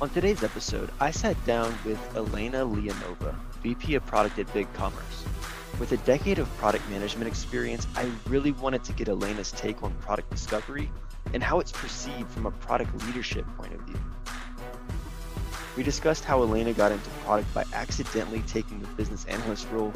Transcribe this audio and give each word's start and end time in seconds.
On 0.00 0.08
today's 0.08 0.44
episode, 0.44 0.92
I 1.00 1.10
sat 1.10 1.34
down 1.44 1.76
with 1.84 1.98
Elena 2.14 2.64
Leonova, 2.64 3.34
VP 3.64 3.96
of 3.96 4.06
Product 4.06 4.38
at 4.38 4.46
BigCommerce. 4.54 5.80
With 5.80 5.90
a 5.90 5.96
decade 5.96 6.38
of 6.38 6.48
product 6.58 6.88
management 6.88 7.26
experience, 7.26 7.84
I 7.96 8.08
really 8.28 8.52
wanted 8.52 8.84
to 8.84 8.92
get 8.92 9.08
Elena's 9.08 9.50
take 9.50 9.82
on 9.82 9.92
product 9.94 10.30
discovery 10.30 10.88
and 11.34 11.42
how 11.42 11.58
it's 11.58 11.72
perceived 11.72 12.30
from 12.30 12.46
a 12.46 12.52
product 12.52 12.94
leadership 13.06 13.44
point 13.56 13.74
of 13.74 13.80
view. 13.80 13.98
We 15.76 15.82
discussed 15.82 16.24
how 16.24 16.42
Elena 16.42 16.72
got 16.74 16.92
into 16.92 17.10
product 17.24 17.52
by 17.52 17.64
accidentally 17.72 18.42
taking 18.42 18.78
the 18.78 18.86
business 18.94 19.24
analyst 19.24 19.66
role. 19.72 19.92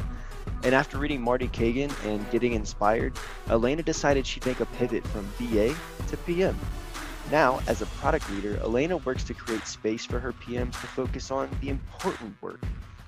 And 0.63 0.75
after 0.75 0.97
reading 0.97 1.21
Marty 1.21 1.47
Cagan 1.47 1.91
and 2.03 2.29
getting 2.29 2.51
inspired, 2.51 3.13
Elena 3.47 3.83
decided 3.83 4.27
she'd 4.27 4.45
make 4.45 4.59
a 4.59 4.65
pivot 4.65 5.07
from 5.07 5.25
BA 5.39 5.73
to 6.09 6.17
PM 6.25 6.59
now, 7.31 7.61
as 7.67 7.81
a 7.81 7.85
product 7.85 8.29
leader, 8.31 8.57
Elena 8.57 8.97
works 8.97 9.23
to 9.25 9.33
create 9.33 9.65
space 9.65 10.05
for 10.05 10.19
her 10.19 10.33
PMs 10.33 10.71
to 10.81 10.87
focus 10.87 11.31
on 11.31 11.49
the 11.61 11.69
important 11.69 12.39
work 12.41 12.61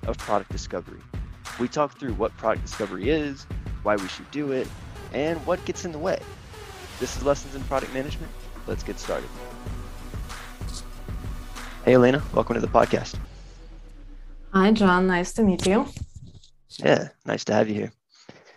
of 0.06 0.16
product 0.18 0.50
discovery. 0.50 1.00
We 1.60 1.68
talk 1.68 1.98
through 1.98 2.14
what 2.14 2.36
product 2.36 2.64
discovery 2.64 3.10
is, 3.10 3.46
why 3.82 3.96
we 3.96 4.08
should 4.08 4.30
do 4.30 4.52
it, 4.52 4.68
and 5.12 5.44
what 5.46 5.64
gets 5.64 5.84
in 5.84 5.92
the 5.92 5.98
way. 5.98 6.18
This 6.98 7.16
is 7.16 7.22
Lessons 7.22 7.54
in 7.54 7.62
Product 7.64 7.92
Management. 7.92 8.32
Let's 8.66 8.82
get 8.82 8.98
started. 8.98 9.28
Hey, 11.84 11.94
Elena, 11.94 12.22
welcome 12.34 12.54
to 12.54 12.60
the 12.60 12.66
podcast. 12.66 13.16
Hi, 14.52 14.72
John. 14.72 15.06
Nice 15.06 15.34
to 15.34 15.42
meet 15.42 15.66
you. 15.66 15.86
Yeah, 16.78 17.08
nice 17.26 17.44
to 17.44 17.54
have 17.54 17.68
you 17.68 17.74
here. 17.74 17.92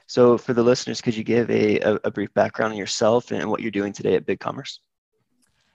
So, 0.08 0.38
for 0.38 0.54
the 0.54 0.64
listeners, 0.64 1.02
could 1.02 1.16
you 1.16 1.24
give 1.24 1.52
a, 1.52 1.80
a, 2.04 2.10
brief 2.10 2.34
background 2.34 2.74
on 2.74 2.80
yourself 2.80 3.32
and 3.32 3.50
what 3.50 3.60
you're 3.60 3.70
doing 3.70 3.94
today 3.94 4.16
at 4.16 4.26
BigCommerce? 4.26 4.80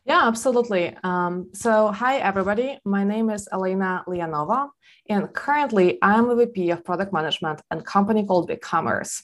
Yeah, 0.06 0.28
absolutely. 0.28 0.94
Um, 1.02 1.48
so, 1.54 1.90
hi, 1.90 2.18
everybody. 2.18 2.78
My 2.84 3.04
name 3.04 3.30
is 3.30 3.48
Elena 3.50 4.04
Leonova, 4.06 4.68
and 5.08 5.32
currently 5.32 5.98
I'm 6.02 6.28
a 6.28 6.36
VP 6.36 6.72
of 6.72 6.84
Product 6.84 7.10
Management 7.10 7.62
at 7.70 7.78
a 7.78 7.82
company 7.82 8.26
called 8.26 8.50
BigCommerce. 8.50 9.22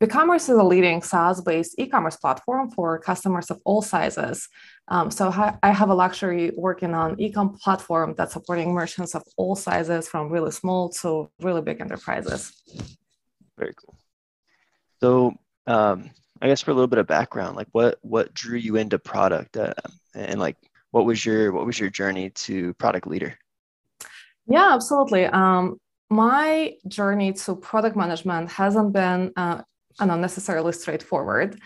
BigCommerce 0.00 0.48
is 0.48 0.50
a 0.50 0.62
leading 0.62 1.02
SaaS 1.02 1.40
based 1.40 1.74
e 1.76 1.88
commerce 1.88 2.14
platform 2.14 2.70
for 2.70 3.00
customers 3.00 3.50
of 3.50 3.60
all 3.64 3.82
sizes. 3.82 4.48
Um, 4.86 5.10
so, 5.10 5.28
I 5.60 5.72
have 5.72 5.90
a 5.90 5.94
luxury 5.94 6.52
working 6.56 6.94
on 6.94 7.20
e 7.20 7.32
com 7.32 7.58
platform 7.58 8.14
that's 8.16 8.34
supporting 8.34 8.72
merchants 8.72 9.16
of 9.16 9.24
all 9.36 9.56
sizes, 9.56 10.06
from 10.06 10.30
really 10.30 10.52
small 10.52 10.90
to 11.00 11.30
really 11.40 11.62
big 11.62 11.80
enterprises. 11.80 12.62
Very 13.58 13.74
cool. 13.74 13.98
So, 15.00 15.34
um, 15.66 16.10
I 16.42 16.48
guess 16.48 16.60
for 16.60 16.72
a 16.72 16.74
little 16.74 16.88
bit 16.88 16.98
of 16.98 17.06
background, 17.06 17.56
like 17.56 17.68
what 17.70 17.98
what 18.02 18.34
drew 18.34 18.58
you 18.58 18.74
into 18.74 18.98
product, 18.98 19.56
uh, 19.56 19.74
and 20.12 20.40
like 20.40 20.56
what 20.90 21.06
was 21.06 21.24
your 21.24 21.52
what 21.52 21.64
was 21.64 21.78
your 21.78 21.88
journey 21.88 22.30
to 22.30 22.74
product 22.74 23.06
leader? 23.06 23.38
Yeah, 24.48 24.74
absolutely. 24.74 25.26
Um, 25.26 25.78
my 26.10 26.74
journey 26.88 27.32
to 27.32 27.54
product 27.54 27.96
management 27.96 28.50
hasn't 28.50 28.92
been 28.92 29.32
uh, 29.36 29.62
not 30.00 30.18
necessarily 30.18 30.72
straightforward. 30.72 31.60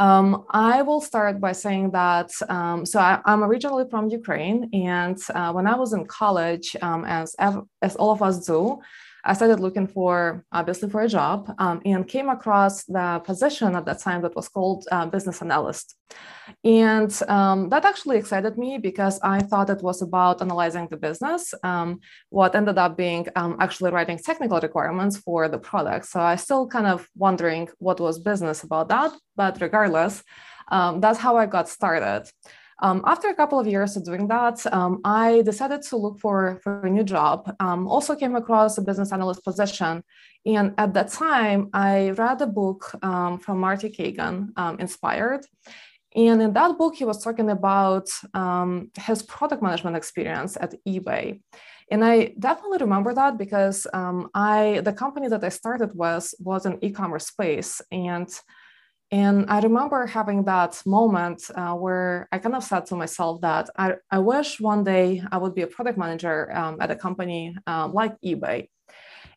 Um, 0.00 0.44
I 0.50 0.82
will 0.82 1.00
start 1.00 1.40
by 1.40 1.52
saying 1.52 1.92
that 1.92 2.30
um, 2.48 2.84
so 2.84 2.98
I, 2.98 3.20
am 3.24 3.44
originally 3.44 3.84
from 3.88 4.08
Ukraine, 4.08 4.68
and 4.72 5.16
uh, 5.32 5.52
when 5.52 5.68
I 5.68 5.76
was 5.76 5.92
in 5.92 6.06
college, 6.06 6.74
um, 6.82 7.04
as 7.04 7.36
as 7.38 7.94
all 7.94 8.10
of 8.10 8.20
us 8.20 8.44
do, 8.44 8.80
I 9.24 9.34
started 9.34 9.60
looking 9.60 9.86
for 9.86 10.44
obviously 10.52 10.88
for 10.88 11.00
a 11.02 11.08
job 11.08 11.52
um, 11.58 11.80
and 11.84 12.06
came 12.06 12.28
across 12.28 12.84
the 12.84 13.20
position 13.24 13.74
at 13.74 13.84
that 13.86 14.00
time 14.00 14.22
that 14.22 14.36
was 14.36 14.48
called 14.48 14.86
uh, 14.90 15.06
business 15.06 15.42
analyst. 15.42 15.94
And 16.64 17.12
um, 17.28 17.68
that 17.68 17.84
actually 17.84 18.16
excited 18.18 18.56
me 18.56 18.78
because 18.78 19.20
I 19.22 19.40
thought 19.40 19.70
it 19.70 19.82
was 19.82 20.00
about 20.02 20.40
analyzing 20.40 20.88
the 20.90 20.96
business, 20.96 21.52
um, 21.62 22.00
what 22.30 22.54
ended 22.54 22.78
up 22.78 22.96
being 22.96 23.26
um, 23.36 23.56
actually 23.60 23.90
writing 23.90 24.18
technical 24.18 24.60
requirements 24.60 25.18
for 25.18 25.48
the 25.48 25.58
product. 25.58 26.06
So 26.06 26.20
I 26.20 26.36
still 26.36 26.66
kind 26.66 26.86
of 26.86 27.08
wondering 27.16 27.68
what 27.78 28.00
was 28.00 28.18
business 28.18 28.62
about 28.62 28.88
that, 28.88 29.12
but 29.36 29.60
regardless, 29.60 30.22
um, 30.70 31.00
that's 31.00 31.18
how 31.18 31.36
I 31.36 31.46
got 31.46 31.68
started. 31.68 32.30
Um, 32.80 33.02
after 33.06 33.28
a 33.28 33.34
couple 33.34 33.58
of 33.58 33.66
years 33.66 33.96
of 33.96 34.04
doing 34.04 34.28
that, 34.28 34.64
um, 34.72 35.00
I 35.04 35.42
decided 35.42 35.82
to 35.82 35.96
look 35.96 36.20
for, 36.20 36.60
for 36.62 36.86
a 36.86 36.90
new 36.90 37.02
job. 37.02 37.54
Um, 37.58 37.88
also 37.88 38.14
came 38.14 38.36
across 38.36 38.78
a 38.78 38.82
business 38.82 39.12
analyst 39.12 39.44
position. 39.44 40.04
And 40.46 40.74
at 40.78 40.94
that 40.94 41.08
time, 41.08 41.70
I 41.72 42.10
read 42.10 42.40
a 42.40 42.46
book 42.46 42.94
um, 43.02 43.38
from 43.38 43.58
Marty 43.58 43.90
Cagan, 43.90 44.52
um, 44.56 44.78
Inspired. 44.78 45.44
And 46.14 46.40
in 46.40 46.52
that 46.54 46.78
book, 46.78 46.94
he 46.94 47.04
was 47.04 47.22
talking 47.22 47.50
about 47.50 48.08
um, 48.32 48.90
his 48.96 49.22
product 49.22 49.62
management 49.62 49.96
experience 49.96 50.56
at 50.60 50.74
eBay. 50.86 51.40
And 51.90 52.04
I 52.04 52.34
definitely 52.38 52.78
remember 52.78 53.14
that 53.14 53.38
because 53.38 53.86
I 53.92 54.80
the 54.84 54.92
company 54.92 55.28
that 55.28 55.42
I 55.42 55.48
started 55.48 55.92
with 55.94 56.32
was 56.38 56.66
an 56.66 56.78
e-commerce 56.82 57.26
space. 57.26 57.80
And 57.90 58.28
and 59.10 59.46
I 59.48 59.60
remember 59.60 60.06
having 60.06 60.44
that 60.44 60.82
moment 60.84 61.50
uh, 61.54 61.72
where 61.72 62.28
I 62.30 62.38
kind 62.38 62.54
of 62.54 62.64
said 62.64 62.84
to 62.86 62.96
myself 62.96 63.40
that 63.40 63.70
I, 63.76 63.94
I 64.10 64.18
wish 64.18 64.60
one 64.60 64.84
day 64.84 65.22
I 65.32 65.38
would 65.38 65.54
be 65.54 65.62
a 65.62 65.66
product 65.66 65.96
manager 65.96 66.54
um, 66.54 66.76
at 66.80 66.90
a 66.90 66.96
company 66.96 67.56
uh, 67.66 67.88
like 67.88 68.20
eBay. 68.20 68.68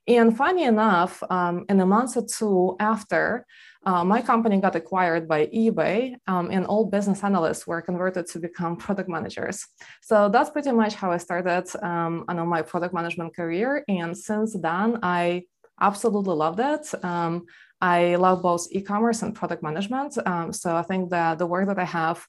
And 0.08 0.36
funny 0.36 0.64
enough, 0.64 1.24
um, 1.30 1.66
in 1.70 1.80
a 1.80 1.86
month 1.86 2.18
or 2.18 2.26
two 2.26 2.76
after, 2.80 3.46
uh, 3.86 4.04
my 4.04 4.22
company 4.22 4.60
got 4.60 4.76
acquired 4.76 5.28
by 5.28 5.48
eBay, 5.48 6.16
um, 6.28 6.50
and 6.52 6.66
all 6.66 6.86
business 6.86 7.24
analysts 7.24 7.66
were 7.66 7.82
converted 7.82 8.28
to 8.28 8.40
become 8.40 8.76
product 8.76 9.10
managers. 9.10 9.66
So 10.02 10.28
that's 10.30 10.50
pretty 10.50 10.72
much 10.72 10.96
how 10.96 11.12
I 11.12 11.18
started 11.18 11.66
um, 11.82 12.26
on 12.28 12.48
my 12.48 12.62
product 12.62 12.94
management 12.94 13.36
career. 13.36 13.84
And 13.88 14.18
since 14.18 14.54
then, 14.54 15.00
I 15.02 15.44
absolutely 15.80 16.36
loved 16.36 16.60
it. 16.60 17.04
Um, 17.04 17.46
I 17.82 18.16
love 18.16 18.42
both 18.42 18.68
e-commerce 18.72 19.24
and 19.24 19.36
product 19.36 19.64
management. 19.64 20.18
Um, 20.26 20.54
so 20.54 20.76
I 20.76 20.84
think 20.84 21.10
that 21.10 21.40
the 21.40 21.48
work 21.48 21.68
that 21.68 21.80
I 21.80 21.86
have, 21.86 22.26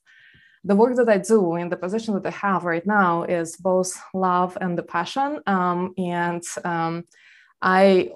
the 0.63 0.75
work 0.75 0.95
that 0.95 1.09
I 1.09 1.19
do 1.19 1.55
in 1.55 1.69
the 1.69 1.77
position 1.77 2.15
that 2.15 2.25
I 2.25 2.31
have 2.31 2.63
right 2.63 2.85
now 2.85 3.23
is 3.23 3.55
both 3.57 3.95
love 4.13 4.57
and 4.59 4.77
the 4.77 4.83
passion. 4.83 5.39
Um, 5.45 5.93
and 5.97 6.43
um, 6.63 7.03
I 7.61 8.09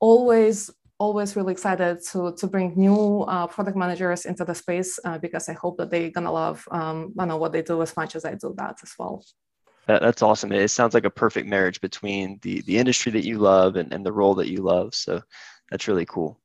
always 0.00 0.70
always 0.98 1.34
really 1.34 1.52
excited 1.52 1.98
to, 2.12 2.32
to 2.38 2.46
bring 2.46 2.74
new 2.76 3.22
uh, 3.22 3.46
product 3.48 3.76
managers 3.76 4.24
into 4.24 4.44
the 4.44 4.54
space 4.54 5.00
uh, 5.04 5.18
because 5.18 5.48
I 5.48 5.54
hope 5.54 5.76
that 5.78 5.90
they're 5.90 6.10
gonna 6.10 6.30
love 6.30 6.64
um, 6.70 7.12
I 7.18 7.24
know 7.24 7.38
what 7.38 7.52
they 7.52 7.62
do 7.62 7.82
as 7.82 7.96
much 7.96 8.14
as 8.14 8.24
I 8.24 8.34
do 8.34 8.54
that 8.56 8.76
as 8.84 8.92
well. 8.96 9.24
That, 9.88 10.00
that's 10.00 10.22
awesome. 10.22 10.52
It 10.52 10.68
sounds 10.68 10.94
like 10.94 11.04
a 11.04 11.10
perfect 11.10 11.48
marriage 11.48 11.80
between 11.80 12.38
the 12.42 12.60
the 12.62 12.78
industry 12.78 13.10
that 13.12 13.24
you 13.24 13.38
love 13.38 13.74
and, 13.74 13.92
and 13.92 14.06
the 14.06 14.12
role 14.12 14.36
that 14.36 14.48
you 14.48 14.58
love. 14.58 14.94
So 14.94 15.22
that's 15.70 15.88
really 15.88 16.06
cool. 16.06 16.40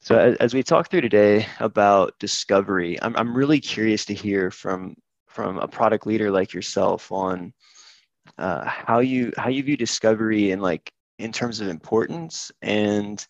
So 0.00 0.36
as, 0.40 0.54
we 0.54 0.62
talk 0.62 0.90
through 0.90 1.02
today 1.02 1.46
about 1.60 2.18
discovery, 2.18 3.00
I'm, 3.02 3.14
I'm 3.16 3.36
really 3.36 3.60
curious 3.60 4.04
to 4.06 4.14
hear 4.14 4.50
from 4.50 4.96
from 5.28 5.58
a 5.58 5.68
product 5.68 6.06
leader 6.06 6.30
like 6.30 6.52
yourself 6.52 7.12
on 7.12 7.52
uh, 8.38 8.64
how 8.64 9.00
you 9.00 9.32
how 9.36 9.48
you 9.48 9.62
view 9.62 9.76
discovery 9.76 10.50
and 10.50 10.62
like 10.62 10.90
in 11.18 11.32
terms 11.32 11.60
of 11.60 11.68
importance 11.68 12.50
and 12.62 13.26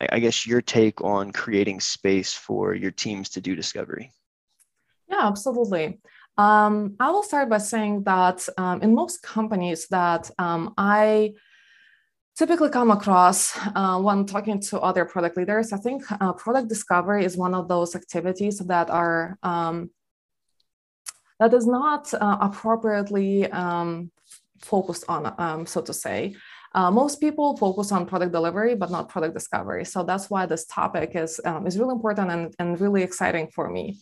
I, 0.00 0.08
I 0.12 0.18
guess 0.18 0.46
your 0.46 0.60
take 0.60 1.00
on 1.00 1.32
creating 1.32 1.80
space 1.80 2.32
for 2.32 2.74
your 2.74 2.90
teams 2.90 3.30
to 3.30 3.40
do 3.40 3.54
discovery. 3.54 4.12
Yeah, 5.08 5.26
absolutely. 5.26 6.00
Um, 6.36 6.96
I 7.00 7.10
will 7.10 7.22
start 7.22 7.48
by 7.48 7.58
saying 7.58 8.04
that 8.04 8.48
um, 8.56 8.82
in 8.82 8.94
most 8.94 9.22
companies 9.22 9.86
that 9.88 10.30
um, 10.38 10.74
I 10.78 11.34
typically 12.36 12.70
come 12.70 12.90
across 12.90 13.56
uh, 13.74 13.98
when 14.00 14.26
talking 14.26 14.60
to 14.60 14.80
other 14.80 15.04
product 15.04 15.36
leaders. 15.36 15.72
I 15.72 15.78
think 15.78 16.02
uh, 16.20 16.32
product 16.32 16.68
discovery 16.68 17.24
is 17.24 17.36
one 17.36 17.54
of 17.54 17.68
those 17.68 17.94
activities 17.94 18.58
that 18.58 18.90
are 18.90 19.38
um, 19.42 19.90
that 21.38 21.54
is 21.54 21.66
not 21.66 22.12
uh, 22.14 22.36
appropriately 22.40 23.50
um, 23.50 24.10
focused 24.60 25.04
on, 25.08 25.34
um, 25.38 25.66
so 25.66 25.80
to 25.80 25.92
say. 25.92 26.34
Uh, 26.72 26.90
most 26.90 27.20
people 27.20 27.56
focus 27.56 27.90
on 27.90 28.06
product 28.06 28.30
delivery, 28.30 28.74
but 28.76 28.90
not 28.90 29.08
product 29.08 29.34
discovery. 29.34 29.84
So 29.84 30.04
that's 30.04 30.30
why 30.30 30.46
this 30.46 30.66
topic 30.66 31.16
is 31.16 31.40
um, 31.44 31.66
is 31.66 31.78
really 31.78 31.92
important 31.92 32.30
and, 32.30 32.54
and 32.58 32.80
really 32.80 33.02
exciting 33.02 33.48
for 33.54 33.68
me. 33.68 33.98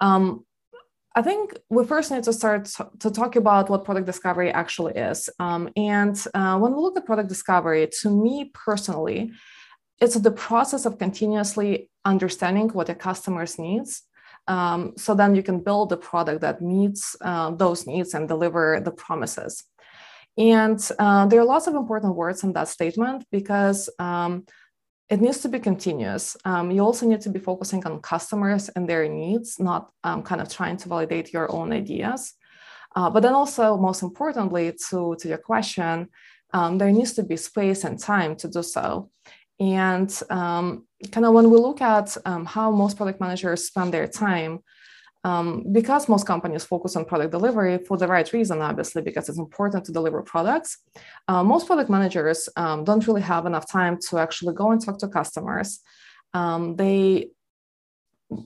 Um, 0.00 0.44
I 1.16 1.22
think 1.22 1.58
we 1.70 1.82
first 1.86 2.10
need 2.10 2.24
to 2.24 2.32
start 2.32 2.66
to 3.00 3.10
talk 3.10 3.36
about 3.36 3.70
what 3.70 3.86
product 3.86 4.04
discovery 4.04 4.50
actually 4.50 4.92
is. 4.92 5.30
Um, 5.38 5.70
and 5.74 6.14
uh, 6.34 6.58
when 6.58 6.72
we 6.74 6.78
look 6.78 6.98
at 6.98 7.06
product 7.06 7.30
discovery, 7.30 7.88
to 8.02 8.10
me 8.10 8.50
personally, 8.52 9.32
it's 9.98 10.14
the 10.14 10.30
process 10.30 10.84
of 10.84 10.98
continuously 10.98 11.88
understanding 12.04 12.68
what 12.68 12.90
a 12.90 12.94
customer's 12.94 13.58
needs. 13.58 14.02
Um, 14.46 14.92
so 14.98 15.14
then 15.14 15.34
you 15.34 15.42
can 15.42 15.60
build 15.60 15.90
a 15.90 15.96
product 15.96 16.42
that 16.42 16.60
meets 16.60 17.16
uh, 17.22 17.50
those 17.50 17.86
needs 17.86 18.12
and 18.12 18.28
deliver 18.28 18.78
the 18.80 18.92
promises. 18.92 19.64
And 20.36 20.78
uh, 20.98 21.24
there 21.26 21.40
are 21.40 21.46
lots 21.46 21.66
of 21.66 21.74
important 21.74 22.14
words 22.14 22.44
in 22.44 22.52
that 22.52 22.68
statement 22.68 23.24
because 23.32 23.88
um, 23.98 24.44
it 25.08 25.20
needs 25.20 25.38
to 25.38 25.48
be 25.48 25.60
continuous. 25.60 26.36
Um, 26.44 26.70
you 26.70 26.80
also 26.80 27.06
need 27.06 27.20
to 27.22 27.30
be 27.30 27.38
focusing 27.38 27.84
on 27.86 28.00
customers 28.00 28.68
and 28.70 28.88
their 28.88 29.08
needs, 29.08 29.60
not 29.60 29.90
um, 30.02 30.22
kind 30.22 30.40
of 30.40 30.48
trying 30.48 30.76
to 30.78 30.88
validate 30.88 31.32
your 31.32 31.50
own 31.52 31.72
ideas. 31.72 32.34
Uh, 32.94 33.10
but 33.10 33.22
then 33.22 33.34
also, 33.34 33.76
most 33.76 34.02
importantly, 34.02 34.72
to, 34.88 35.16
to 35.20 35.28
your 35.28 35.38
question, 35.38 36.08
um, 36.52 36.78
there 36.78 36.90
needs 36.90 37.12
to 37.14 37.22
be 37.22 37.36
space 37.36 37.84
and 37.84 37.98
time 37.98 38.34
to 38.36 38.48
do 38.48 38.62
so. 38.62 39.10
And 39.60 40.10
um, 40.30 40.86
kind 41.12 41.26
of 41.26 41.34
when 41.34 41.50
we 41.50 41.58
look 41.58 41.80
at 41.80 42.16
um, 42.24 42.44
how 42.44 42.70
most 42.70 42.96
product 42.96 43.20
managers 43.20 43.66
spend 43.66 43.92
their 43.92 44.08
time, 44.08 44.60
um, 45.26 45.64
because 45.72 46.08
most 46.08 46.24
companies 46.24 46.64
focus 46.64 46.94
on 46.94 47.04
product 47.04 47.32
delivery 47.32 47.78
for 47.78 47.96
the 47.96 48.06
right 48.06 48.32
reason, 48.32 48.62
obviously, 48.62 49.02
because 49.02 49.28
it's 49.28 49.38
important 49.38 49.84
to 49.84 49.90
deliver 49.90 50.22
products, 50.22 50.78
uh, 51.26 51.42
most 51.42 51.66
product 51.66 51.90
managers 51.90 52.48
um, 52.54 52.84
don't 52.84 53.04
really 53.08 53.22
have 53.22 53.44
enough 53.44 53.68
time 53.68 53.98
to 54.08 54.18
actually 54.18 54.54
go 54.54 54.70
and 54.70 54.80
talk 54.84 54.98
to 54.98 55.08
customers. 55.08 55.80
Um, 56.32 56.76
they 56.76 57.30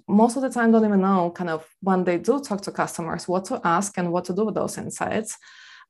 most 0.09 0.37
of 0.37 0.43
the 0.43 0.49
time 0.51 0.73
don't 0.73 0.87
even 0.87 1.03
know 1.03 1.31
kind 1.31 1.51
of 1.51 1.67
when 1.81 2.05
they 2.05 2.19
do 2.19 2.41
talk 2.41 2.61
to 2.63 2.73
customers 2.73 3.27
what 3.27 3.45
to 3.47 3.61
ask 3.65 3.97
and 3.99 4.13
what 4.13 4.25
to 4.27 4.35
do 4.35 4.45
with 4.45 4.55
those 4.55 4.77
insights 4.77 5.39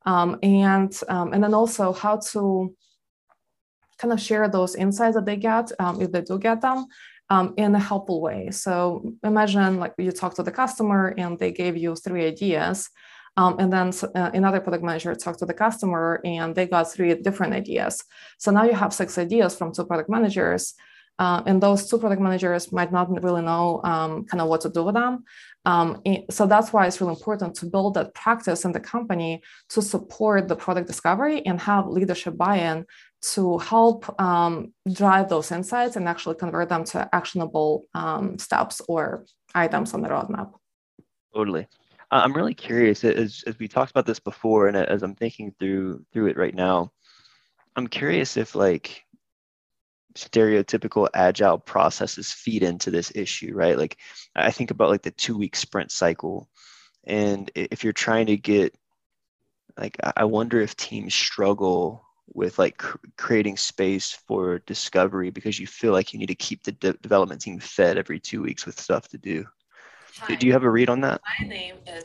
um, 0.07 0.39
and 0.45 0.93
um, 1.09 1.33
and 1.33 1.43
then 1.43 1.55
also 1.55 1.93
how 1.93 2.17
to 2.17 2.73
kind 3.99 4.13
of 4.13 4.21
share 4.21 4.49
those 4.49 4.77
insights 4.77 5.17
that 5.17 5.27
they 5.27 5.37
get 5.37 5.73
um, 5.81 6.01
if 6.01 6.13
they 6.13 6.23
do 6.23 6.39
get 6.39 6.61
them 6.61 6.87
um, 7.31 7.55
in 7.57 7.75
a 7.75 7.79
helpful 7.79 8.21
way 8.21 8.51
so 8.51 9.13
imagine 9.25 9.79
like 9.79 9.95
you 9.99 10.13
talk 10.13 10.35
to 10.35 10.43
the 10.43 10.53
customer 10.53 11.15
and 11.17 11.39
they 11.39 11.53
gave 11.53 11.77
you 11.77 11.95
three 11.95 12.27
ideas 12.27 12.91
um, 13.37 13.57
and 13.59 13.73
then 13.73 13.93
uh, 14.15 14.31
another 14.35 14.61
product 14.61 14.85
manager 14.85 15.15
talked 15.15 15.39
to 15.39 15.47
the 15.47 15.55
customer 15.55 16.21
and 16.25 16.55
they 16.55 16.67
got 16.67 16.91
three 16.93 17.15
different 17.15 17.53
ideas 17.55 18.05
so 18.39 18.51
now 18.51 18.65
you 18.65 18.75
have 18.75 18.93
six 18.93 19.17
ideas 19.17 19.57
from 19.57 19.73
two 19.73 19.85
product 19.85 20.11
managers 20.11 20.75
uh, 21.21 21.43
and 21.45 21.63
those 21.63 21.87
two 21.87 21.99
product 21.99 22.23
managers 22.23 22.73
might 22.73 22.91
not 22.91 23.23
really 23.23 23.43
know 23.43 23.83
um, 23.85 24.25
kind 24.25 24.41
of 24.41 24.49
what 24.49 24.63
to 24.63 24.71
do 24.71 24.83
with 24.83 24.95
them. 24.95 25.23
Um, 25.67 26.03
so 26.31 26.47
that's 26.47 26.73
why 26.73 26.87
it's 26.87 27.01
really 27.01 27.13
important 27.13 27.55
to 27.57 27.67
build 27.67 27.95
that 27.95 28.15
practice 28.15 28.65
in 28.65 28.73
the 28.73 28.81
company 28.81 29.43
to 29.71 29.83
support 29.83 30.49
the 30.49 30.57
product 30.57 30.87
discovery 30.87 31.45
and 31.45 31.61
have 31.61 31.87
leadership 31.87 32.37
buy-in 32.37 32.87
to 33.23 33.59
help 33.59 34.21
um, 34.21 34.73
drive 34.91 35.29
those 35.29 35.53
insights 35.53 35.97
and 35.97 36.09
actually 36.09 36.37
convert 36.37 36.71
them 36.71 36.85
to 36.85 37.09
actionable 37.15 37.85
um, 37.95 38.39
steps 38.39 38.81
or 38.89 39.27
items 39.55 39.93
on 39.93 40.01
the 40.01 40.09
roadmap. 40.09 40.53
Totally. 41.35 41.67
I'm 42.11 42.35
really 42.35 42.55
curious 42.55 43.05
as, 43.05 43.45
as 43.47 43.59
we 43.59 43.69
talked 43.69 43.91
about 43.91 44.07
this 44.07 44.19
before, 44.19 44.67
and 44.67 44.77
as 44.77 45.03
I'm 45.03 45.15
thinking 45.15 45.55
through 45.61 46.05
through 46.13 46.27
it 46.27 46.37
right 46.37 46.55
now, 46.55 46.91
I'm 47.77 47.87
curious 47.87 48.37
if 48.37 48.57
like 48.57 49.05
stereotypical 50.21 51.09
agile 51.15 51.59
processes 51.59 52.33
feed 52.33 52.63
into 52.63 52.91
this 52.91 53.13
issue 53.15 53.53
right 53.55 53.79
like 53.79 53.97
i 54.37 54.51
think 54.51 54.71
about 54.71 54.91
like 54.91 55.03
the 55.03 55.11
two 55.13 55.37
week 55.37 55.57
sprint 55.57 55.91
cycle 55.91 56.49
and 57.05 57.51
if 57.55 57.83
you're 57.83 57.93
trying 57.93 58.27
to 58.27 58.37
get 58.37 58.75
like 59.79 59.97
i 60.17 60.25
wonder 60.25 60.61
if 60.61 60.77
teams 60.77 61.15
struggle 61.15 62.05
with 62.33 62.59
like 62.59 62.77
cr- 62.77 62.99
creating 63.17 63.57
space 63.57 64.13
for 64.29 64.59
discovery 64.61 65.31
because 65.31 65.59
you 65.59 65.67
feel 65.67 65.93
like 65.93 66.13
you 66.13 66.19
need 66.19 66.27
to 66.27 66.35
keep 66.35 66.63
the 66.63 66.73
de- 66.73 66.93
development 66.95 67.41
team 67.41 67.59
fed 67.59 67.97
every 67.97 68.21
two 68.21 68.43
weeks 68.43 68.67
with 68.67 68.79
stuff 68.79 69.09
to 69.09 69.19
do 69.19 69.45
Hi. 70.21 70.35
do 70.35 70.47
you 70.47 70.53
have 70.53 70.65
a 70.65 70.71
read 70.71 70.91
on 70.91 71.01
that 71.01 71.21
my 71.41 71.49
name 71.49 71.77
is 71.87 72.05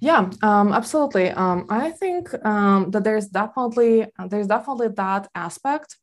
yeah, 0.00 0.30
um, 0.42 0.72
absolutely. 0.72 1.30
Um, 1.30 1.66
I 1.68 1.90
think 1.90 2.32
um, 2.44 2.90
that 2.90 3.04
there's 3.04 3.26
definitely 3.26 4.06
there's 4.28 4.46
definitely 4.46 4.88
that 4.88 5.28
aspect 5.34 5.96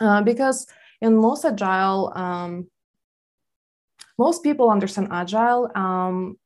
uh, 0.00 0.22
because 0.22 0.66
in 1.00 1.16
most 1.16 1.44
agile, 1.44 2.12
um, 2.14 2.68
most 4.18 4.42
people 4.42 4.70
understand 4.70 5.08
agile 5.10 5.70
um, 5.74 6.36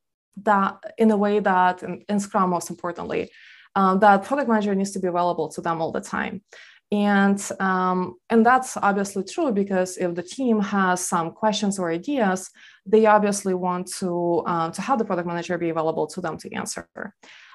that 0.42 0.78
in 0.98 1.10
a 1.10 1.16
way 1.16 1.40
that 1.40 1.82
in, 1.82 2.02
in 2.08 2.20
Scrum, 2.20 2.50
most 2.50 2.70
importantly, 2.70 3.30
um, 3.74 3.98
that 4.00 4.24
product 4.24 4.48
manager 4.48 4.74
needs 4.74 4.92
to 4.92 4.98
be 4.98 5.08
available 5.08 5.48
to 5.50 5.60
them 5.60 5.80
all 5.80 5.92
the 5.92 6.00
time. 6.00 6.42
And, 6.92 7.42
um, 7.58 8.14
and 8.30 8.46
that's 8.46 8.76
obviously 8.76 9.24
true 9.24 9.50
because 9.52 9.96
if 9.96 10.14
the 10.14 10.22
team 10.22 10.60
has 10.60 11.06
some 11.06 11.32
questions 11.32 11.78
or 11.78 11.90
ideas, 11.90 12.48
they 12.84 13.06
obviously 13.06 13.54
want 13.54 13.88
to, 13.98 14.44
uh, 14.46 14.70
to 14.70 14.80
have 14.80 14.98
the 14.98 15.04
product 15.04 15.26
manager 15.26 15.58
be 15.58 15.70
available 15.70 16.06
to 16.06 16.20
them 16.20 16.38
to 16.38 16.54
answer. 16.54 16.88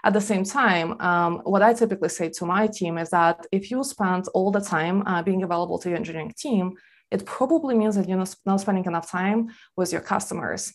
At 0.03 0.13
the 0.13 0.21
same 0.21 0.43
time, 0.43 0.99
um, 0.99 1.41
what 1.43 1.61
I 1.61 1.73
typically 1.73 2.09
say 2.09 2.29
to 2.29 2.45
my 2.45 2.67
team 2.67 2.97
is 2.97 3.09
that 3.11 3.45
if 3.51 3.71
you 3.71 3.83
spend 3.83 4.27
all 4.33 4.51
the 4.51 4.59
time 4.59 5.03
uh, 5.05 5.23
being 5.23 5.43
available 5.43 5.79
to 5.79 5.89
your 5.89 5.97
engineering 5.97 6.33
team, 6.37 6.73
it 7.11 7.25
probably 7.25 7.75
means 7.75 7.95
that 7.95 8.09
you're 8.09 8.25
not 8.45 8.61
spending 8.61 8.85
enough 8.85 9.09
time 9.09 9.49
with 9.77 9.91
your 9.91 10.01
customers. 10.01 10.73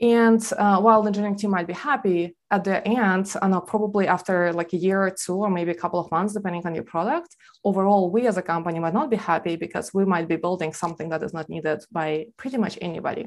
And 0.00 0.40
uh, 0.56 0.80
while 0.80 1.02
the 1.02 1.08
engineering 1.08 1.36
team 1.36 1.50
might 1.50 1.66
be 1.66 1.72
happy 1.72 2.36
at 2.50 2.62
the 2.62 2.86
end, 2.86 3.34
and 3.42 3.54
uh, 3.54 3.60
probably 3.60 4.06
after 4.06 4.52
like 4.52 4.72
a 4.72 4.76
year 4.76 5.02
or 5.02 5.10
two, 5.10 5.34
or 5.34 5.50
maybe 5.50 5.72
a 5.72 5.74
couple 5.74 5.98
of 5.98 6.10
months, 6.12 6.34
depending 6.34 6.64
on 6.66 6.74
your 6.74 6.84
product, 6.84 7.34
overall, 7.64 8.10
we 8.10 8.26
as 8.28 8.36
a 8.36 8.42
company 8.42 8.78
might 8.78 8.94
not 8.94 9.10
be 9.10 9.16
happy 9.16 9.56
because 9.56 9.92
we 9.92 10.04
might 10.04 10.28
be 10.28 10.36
building 10.36 10.72
something 10.72 11.08
that 11.08 11.22
is 11.22 11.34
not 11.34 11.48
needed 11.48 11.80
by 11.90 12.26
pretty 12.36 12.58
much 12.58 12.78
anybody. 12.80 13.26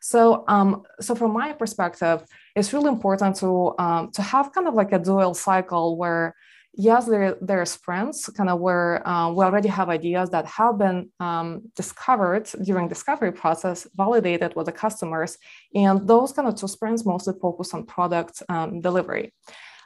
So, 0.00 0.44
um, 0.48 0.84
so 1.00 1.14
from 1.14 1.32
my 1.32 1.52
perspective, 1.52 2.24
it's 2.54 2.72
really 2.72 2.88
important 2.88 3.36
to 3.36 3.74
um, 3.78 4.10
to 4.12 4.22
have 4.22 4.52
kind 4.52 4.68
of 4.68 4.74
like 4.74 4.92
a 4.92 4.98
dual 4.98 5.34
cycle 5.34 5.96
where 5.96 6.34
yes, 6.78 7.06
there, 7.06 7.36
there 7.40 7.60
are 7.60 7.66
sprints 7.66 8.28
kind 8.30 8.48
of 8.48 8.60
where 8.60 9.06
uh, 9.06 9.30
we 9.32 9.44
already 9.44 9.68
have 9.68 9.88
ideas 9.88 10.30
that 10.30 10.46
have 10.46 10.78
been 10.78 11.10
um, 11.18 11.62
discovered 11.74 12.48
during 12.62 12.88
discovery 12.88 13.32
process, 13.32 13.86
validated 13.96 14.54
with 14.54 14.66
the 14.66 14.72
customers, 14.72 15.36
and 15.74 16.06
those 16.06 16.32
kind 16.32 16.48
of 16.48 16.54
two 16.54 16.68
sprints 16.68 17.04
mostly 17.04 17.34
focus 17.42 17.74
on 17.74 17.84
product 17.84 18.42
um, 18.48 18.80
delivery. 18.80 19.34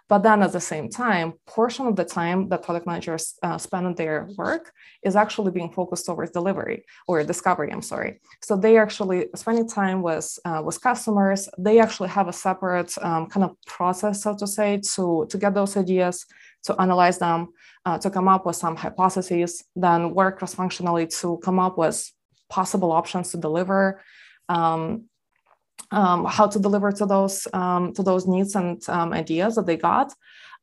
But 0.09 0.25
then 0.25 0.43
at 0.43 0.53
the 0.53 0.61
same 0.61 0.91
time, 0.91 1.35
portion 1.47 1.87
of 1.87 1.97
the 1.97 2.05
time 2.05 2.51
that 2.51 2.63
product 2.63 2.87
managers 2.87 3.35
uh, 3.43 3.57
spend 3.57 3.87
on 3.87 3.95
their 3.95 4.29
work 4.37 4.71
is 5.03 5.17
actually 5.17 5.53
being 5.53 5.73
focused 5.73 6.05
towards 6.05 6.33
delivery 6.33 6.85
or 7.09 7.25
discovery, 7.25 7.73
I'm 7.73 7.81
sorry. 7.81 8.21
So 8.43 8.55
they 8.55 8.77
actually 8.77 9.29
spending 9.35 9.67
time 9.67 10.03
with, 10.03 10.39
uh, 10.45 10.61
with 10.63 10.83
customers. 10.83 11.49
They 11.57 11.79
actually 11.79 12.11
have 12.11 12.29
a 12.29 12.33
separate 12.33 12.93
um, 13.01 13.27
kind 13.29 13.45
of 13.45 13.57
process, 13.65 14.23
so 14.23 14.37
to 14.37 14.47
say, 14.47 14.83
to, 14.97 15.27
to 15.31 15.39
get 15.39 15.55
those 15.55 15.79
ideas, 15.79 16.27
to 16.65 16.81
analyze 16.81 17.19
them, 17.19 17.49
uh, 17.85 17.99
to 17.99 18.11
come 18.11 18.29
up 18.29 18.47
with 18.47 18.57
some 18.57 18.77
hypotheses, 18.77 19.65
then 19.75 20.15
work 20.15 20.39
cross-functionally 20.39 21.07
to 21.09 21.39
come 21.39 21.59
up 21.59 21.77
with 21.77 22.11
possible 22.49 22.93
options 22.93 23.31
to 23.31 23.37
deliver. 23.37 24.01
Um, 24.49 25.05
um, 25.91 26.25
how 26.25 26.47
to 26.47 26.59
deliver 26.59 26.91
to 26.91 27.05
those 27.05 27.47
um, 27.53 27.93
to 27.95 28.03
those 28.03 28.27
needs 28.27 28.55
and 28.55 28.83
um, 28.89 29.13
ideas 29.13 29.57
that 29.57 29.67
they 29.67 29.77
got. 29.77 30.15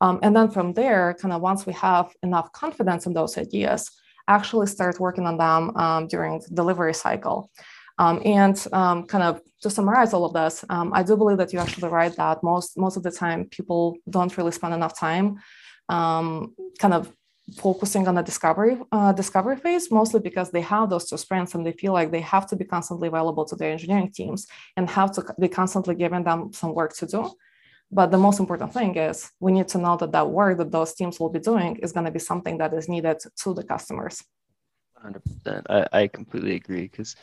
Um, 0.02 0.20
and 0.24 0.36
then 0.36 0.50
from 0.50 0.74
there, 0.74 1.16
kind 1.22 1.34
of 1.34 1.42
once 1.42 1.66
we 1.66 1.74
have 1.74 2.12
enough 2.24 2.52
confidence 2.52 3.06
in 3.06 3.14
those 3.14 3.38
ideas, 3.38 3.92
actually 4.28 4.68
start 4.68 5.00
working 5.00 5.28
on 5.28 5.38
them 5.38 5.76
um, 5.76 6.08
during 6.08 6.40
the 6.40 6.56
delivery 6.56 6.94
cycle. 6.94 7.52
Um, 8.00 8.22
and 8.24 8.56
kind 8.72 9.24
of 9.24 9.42
to 9.62 9.70
summarize 9.70 10.14
all 10.14 10.26
of 10.26 10.34
this, 10.34 10.64
I 10.70 11.04
do 11.04 11.18
believe 11.18 11.38
that 11.38 11.52
you're 11.52 11.62
actually 11.62 11.90
right 11.90 12.16
that 12.16 12.42
most 12.42 12.78
most 12.78 12.96
of 12.98 13.04
the 13.04 13.12
time 13.12 13.46
people 13.46 13.98
don't 14.10 14.36
really 14.38 14.54
spend 14.54 14.74
enough 14.74 14.98
time 14.98 15.40
kind 15.90 16.94
of 16.94 17.12
focusing 17.58 18.08
on 18.08 18.16
the 18.16 18.22
discovery 18.22 18.78
uh, 18.92 19.12
discovery 19.12 19.58
phase 19.58 19.92
mostly 19.92 20.20
because 20.20 20.52
they 20.52 20.62
have 20.62 20.90
those 20.90 21.10
two 21.10 21.18
sprints 21.18 21.56
and 21.56 21.66
they 21.66 21.72
feel 21.72 21.94
like 21.94 22.12
they 22.12 22.22
have 22.22 22.46
to 22.48 22.56
be 22.56 22.66
constantly 22.66 23.08
available 23.08 23.46
to 23.46 23.56
their 23.56 23.72
engineering 23.72 24.12
teams 24.12 24.48
and 24.78 24.90
have 24.90 25.12
to 25.12 25.24
be 25.40 25.48
constantly 25.48 25.96
giving 25.96 26.24
them 26.24 26.52
some 26.54 26.74
work 26.74 26.94
to 26.94 27.06
do. 27.06 27.32
But 27.92 28.12
the 28.12 28.18
most 28.18 28.40
important 28.40 28.72
thing 28.72 28.96
is 28.96 29.32
we 29.40 29.52
need 29.52 29.68
to 29.70 29.80
know 29.80 29.98
that 29.98 30.12
that 30.12 30.30
work 30.30 30.60
that 30.60 30.72
those 30.72 30.94
teams 30.94 31.20
will 31.20 31.30
be 31.30 31.40
doing 31.40 31.78
is 31.78 31.92
going 31.92 32.06
to 32.06 32.12
be 32.12 32.20
something 32.20 32.60
that 32.60 32.74
is 32.74 32.88
needed 32.88 33.18
to 33.42 33.54
the 33.54 33.64
customers. 33.64 34.24
100% 35.04 35.64
i, 35.70 36.02
I 36.02 36.08
completely 36.08 36.56
agree 36.56 36.82
because 36.82 37.16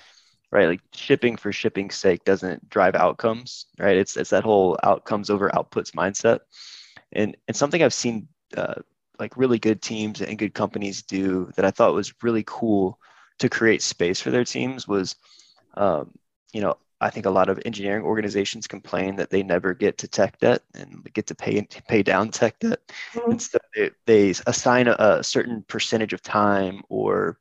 right 0.50 0.66
like 0.66 0.80
shipping 0.94 1.37
for 1.37 1.52
shipping's 1.52 1.94
sake 1.94 2.25
doesn't 2.25 2.66
drive 2.70 2.94
outcomes 2.94 3.66
right? 3.78 3.99
It's, 3.99 4.16
it's 4.16 4.30
that 4.30 4.44
whole 4.44 4.78
outcomes 4.82 5.28
over 5.28 5.50
outputs 5.50 5.90
mindset. 5.90 6.40
And 7.12 7.37
and 7.46 7.56
something 7.56 7.82
i've 7.82 7.94
seen 7.94 8.28
uh, 8.56 8.74
like 9.18 9.36
really 9.36 9.58
good 9.58 9.80
teams 9.80 10.20
and 10.20 10.38
good 10.38 10.54
companies 10.54 11.02
do 11.02 11.50
that 11.56 11.64
I 11.64 11.70
thought 11.70 11.94
was 11.94 12.12
really 12.22 12.44
cool 12.46 12.98
to 13.38 13.48
create 13.48 13.82
space 13.82 14.20
for 14.20 14.30
their 14.30 14.44
teams 14.44 14.88
was, 14.88 15.16
um, 15.74 16.10
you 16.52 16.60
know, 16.60 16.76
I 17.00 17.10
think 17.10 17.26
a 17.26 17.30
lot 17.30 17.50
of 17.50 17.60
engineering 17.66 18.04
organizations 18.04 18.66
complain 18.66 19.16
that 19.16 19.28
they 19.28 19.42
never 19.42 19.74
get 19.74 19.98
to 19.98 20.08
tech 20.08 20.38
debt 20.38 20.62
and 20.74 21.06
get 21.12 21.26
to 21.26 21.34
pay 21.34 21.62
pay 21.88 22.02
down 22.02 22.30
tech 22.30 22.58
debt. 22.58 22.80
Mm-hmm. 23.12 23.32
Instead, 23.32 23.60
they, 23.74 23.90
they 24.06 24.30
assign 24.46 24.88
a, 24.88 24.96
a, 24.98 25.22
certain 25.22 25.62
percentage 25.68 26.14
of 26.14 26.22
time, 26.22 26.82
or 26.88 27.38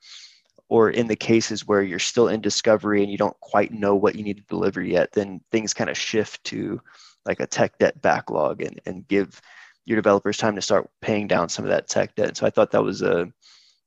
or 0.67 0.89
in 0.89 1.07
the 1.07 1.15
cases 1.15 1.65
where 1.65 1.81
you're 1.81 1.99
still 1.99 2.27
in 2.27 2.41
discovery 2.41 3.01
and 3.01 3.11
you 3.11 3.17
don't 3.17 3.39
quite 3.39 3.71
know 3.71 3.95
what 3.95 4.15
you 4.15 4.23
need 4.23 4.37
to 4.37 4.43
deliver 4.43 4.81
yet, 4.81 5.13
then 5.13 5.39
things 5.51 5.73
kind 5.73 5.89
of 5.89 5.97
shift 5.97 6.43
to 6.45 6.81
like 7.25 7.39
a 7.39 7.47
tech 7.47 7.77
debt 7.77 8.01
backlog 8.01 8.61
and 8.61 8.81
and 8.85 9.07
give 9.07 9.41
your 9.85 9.95
developers 9.95 10.37
time 10.37 10.55
to 10.55 10.61
start 10.61 10.89
paying 11.01 11.27
down 11.27 11.49
some 11.49 11.65
of 11.65 11.69
that 11.69 11.87
tech 11.87 12.15
debt. 12.15 12.37
So 12.37 12.45
I 12.45 12.49
thought 12.49 12.71
that 12.71 12.83
was 12.83 13.01
a 13.01 13.31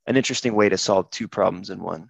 an 0.07 0.17
interesting 0.17 0.55
way 0.55 0.69
to 0.69 0.79
solve 0.79 1.11
two 1.11 1.29
problems 1.29 1.71
in 1.71 1.81
one. 1.83 2.09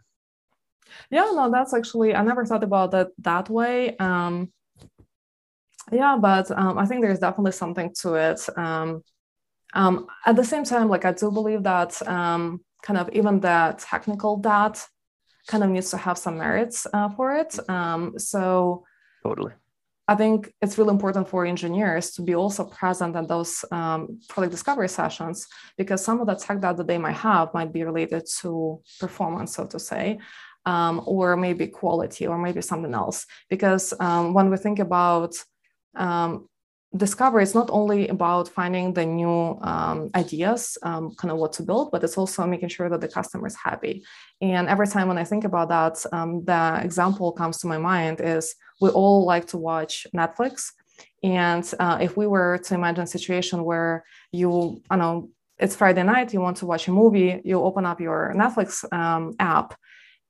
Yeah, 1.11 1.31
no, 1.35 1.51
that's 1.51 1.75
actually 1.75 2.15
I 2.15 2.23
never 2.23 2.45
thought 2.45 2.65
about 2.65 2.91
that 2.93 3.09
that 3.19 3.51
way. 3.51 3.97
Um, 3.99 4.53
Yeah, 5.91 6.19
but 6.21 6.51
um, 6.51 6.77
I 6.79 6.85
think 6.87 7.01
there's 7.03 7.19
definitely 7.19 7.53
something 7.53 7.95
to 8.03 8.15
it. 8.15 8.41
Um, 8.59 9.03
um, 9.75 10.07
at 10.27 10.37
the 10.37 10.45
same 10.45 10.65
time, 10.65 10.89
like 10.89 11.05
I 11.05 11.13
do 11.13 11.31
believe 11.31 11.63
that 11.63 12.01
um, 12.07 12.61
kind 12.83 12.99
of 12.99 13.09
even 13.13 13.41
the 13.41 13.75
technical 13.79 14.37
debt 14.37 14.87
kind 15.47 15.65
of 15.65 15.71
needs 15.71 15.91
to 15.91 15.97
have 15.97 16.19
some 16.19 16.37
merits 16.39 16.87
uh, 16.93 17.09
for 17.09 17.35
it. 17.37 17.59
Um, 17.71 18.19
so 18.19 18.85
totally. 19.23 19.53
I 20.11 20.15
think 20.15 20.51
it's 20.63 20.79
really 20.79 20.91
important 20.91 21.29
for 21.29 21.45
engineers 21.45 22.13
to 22.13 22.23
be 22.23 22.35
also 22.35 22.65
present 22.65 23.15
at 23.15 23.29
those 23.29 23.63
um, 23.71 24.19
product 24.29 24.53
discovery 24.53 24.89
sessions 24.89 25.47
because 25.77 26.03
some 26.03 26.21
of 26.21 26.27
the 26.27 26.35
tech 26.35 26.61
debt 26.61 26.85
they 26.87 26.97
might 26.97 27.17
have 27.17 27.53
might 27.53 27.75
be 27.75 27.85
related 27.85 28.25
to 28.41 28.81
performance, 28.99 29.55
so 29.55 29.67
to 29.67 29.79
say, 29.79 30.19
um, 30.65 31.03
or 31.05 31.37
maybe 31.37 31.67
quality, 31.67 32.27
or 32.27 32.39
maybe 32.39 32.63
something 32.63 32.95
else. 32.95 33.27
Because 33.51 33.93
um, 34.01 34.33
when 34.33 34.49
we 34.51 34.57
think 34.57 34.79
about 34.79 35.35
discovery 36.97 37.43
it's 37.43 37.55
not 37.55 37.69
only 37.71 38.09
about 38.09 38.49
finding 38.49 38.95
the 38.95 39.05
new 39.05 39.59
um, 39.61 40.11
ideas 40.15 40.79
um, 40.83 41.15
kind 41.17 41.31
of 41.31 41.37
what 41.37 41.53
to 41.53 41.63
build 41.63 41.91
but 41.91 42.03
it's 42.03 42.17
also 42.17 42.47
making 42.47 42.69
sure 42.69 42.89
that 42.89 43.01
the 43.01 43.09
customer 43.09 43.47
is 43.47 43.57
happy. 43.57 44.03
And 44.41 44.69
every 44.69 44.87
time 44.87 45.09
when 45.09 45.19
i 45.19 45.25
think 45.25 45.45
about 45.45 45.69
that 45.69 46.03
um, 46.13 46.45
the 46.45 46.81
example 46.83 47.33
comes 47.33 47.59
to 47.59 47.67
my 47.67 47.79
mind 47.79 48.21
is 48.21 48.55
we 48.81 48.89
all 48.91 49.27
like 49.27 49.47
to 49.49 49.59
watch 49.59 50.07
netflix. 50.17 50.73
And 51.23 51.65
uh, 51.81 51.99
if 52.01 52.17
we 52.17 52.27
were 52.27 52.59
to 52.65 52.75
imagine 52.75 53.05
a 53.05 53.07
situation 53.07 53.65
where 53.65 54.05
you 54.33 54.83
i 54.89 54.97
know 54.97 55.31
it's 55.59 55.77
friday 55.77 56.03
night 56.03 56.33
you 56.33 56.41
want 56.41 56.57
to 56.59 56.67
watch 56.67 56.89
a 56.89 56.93
movie 56.93 57.41
you 57.45 57.61
open 57.61 57.85
up 57.85 58.01
your 58.01 58.33
netflix 58.35 58.91
um, 58.93 59.35
app 59.41 59.75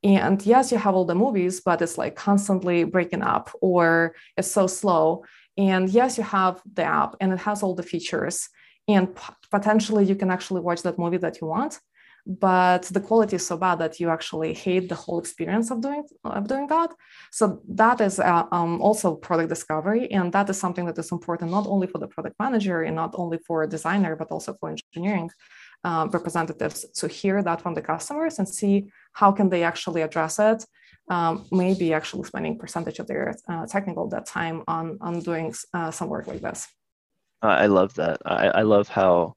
and 0.03 0.45
yes 0.47 0.71
you 0.73 0.79
have 0.79 0.95
all 0.95 1.05
the 1.05 1.15
movies 1.15 1.61
but 1.61 1.83
it's 1.83 1.99
like 1.99 2.15
constantly 2.15 2.85
breaking 2.85 3.23
up 3.23 3.51
or 3.61 4.15
it's 4.37 4.51
so 4.51 4.67
slow 4.67 5.25
and 5.59 5.91
yes, 5.91 6.17
you 6.17 6.25
have 6.25 6.63
the 6.73 6.85
app 6.85 7.17
and 7.21 7.33
it 7.33 7.41
has 7.41 7.63
all 7.63 7.75
the 7.75 7.83
features. 7.83 8.49
And 8.87 9.15
p- 9.15 9.35
potentially 9.51 10.05
you 10.07 10.15
can 10.15 10.31
actually 10.31 10.61
watch 10.63 10.83
that 10.83 10.99
movie 10.99 11.19
that 11.19 11.41
you 11.41 11.49
want. 11.49 11.79
But 12.27 12.83
the 12.83 13.01
quality 13.01 13.37
is 13.37 13.47
so 13.47 13.57
bad 13.57 13.79
that 13.79 13.99
you 14.01 14.11
actually 14.11 14.53
hate 14.53 14.89
the 14.89 14.95
whole 14.95 15.19
experience 15.19 15.71
of 15.71 15.81
doing 15.81 16.05
of 16.25 16.47
doing 16.47 16.67
that. 16.67 16.91
So 17.33 17.63
that 17.71 18.03
is 18.03 18.21
uh, 18.21 18.45
um, 18.53 18.83
also 18.83 19.15
product 19.15 19.49
discovery, 19.49 20.11
and 20.11 20.31
that 20.33 20.51
is 20.51 20.59
something 20.59 20.85
that 20.87 20.99
is 20.99 21.11
important 21.11 21.51
not 21.51 21.67
only 21.67 21.87
for 21.87 21.99
the 21.99 22.07
product 22.07 22.37
manager 22.39 22.83
and 22.83 22.97
not 22.97 23.15
only 23.15 23.39
for 23.47 23.63
a 23.63 23.69
designer, 23.69 24.15
but 24.15 24.29
also 24.31 24.55
for 24.61 24.69
engineering 24.69 25.31
uh, 25.85 26.07
representatives 26.13 26.85
to 26.97 27.09
hear 27.09 27.43
that 27.43 27.63
from 27.63 27.73
the 27.75 27.83
customers 27.83 28.39
and 28.39 28.49
see 28.49 28.91
how 29.13 29.33
can 29.33 29.49
they 29.49 29.63
actually 29.63 30.03
address 30.03 30.39
it 30.39 30.67
um, 31.11 31.47
maybe 31.51 31.93
actually 31.93 32.25
spending 32.25 32.59
percentage 32.59 32.99
of 32.99 33.07
their 33.07 33.37
uh, 33.49 33.67
technical 33.67 34.09
debt 34.09 34.27
time 34.27 34.63
on 34.69 34.99
on 35.01 35.21
doing 35.21 35.55
uh, 35.75 35.91
some 35.91 36.09
work 36.09 36.27
like 36.27 36.41
this. 36.41 36.67
I 37.41 37.67
love 37.67 37.95
that. 37.95 38.21
I, 38.27 38.49
I 38.49 38.63
love 38.63 38.89
how 38.89 39.37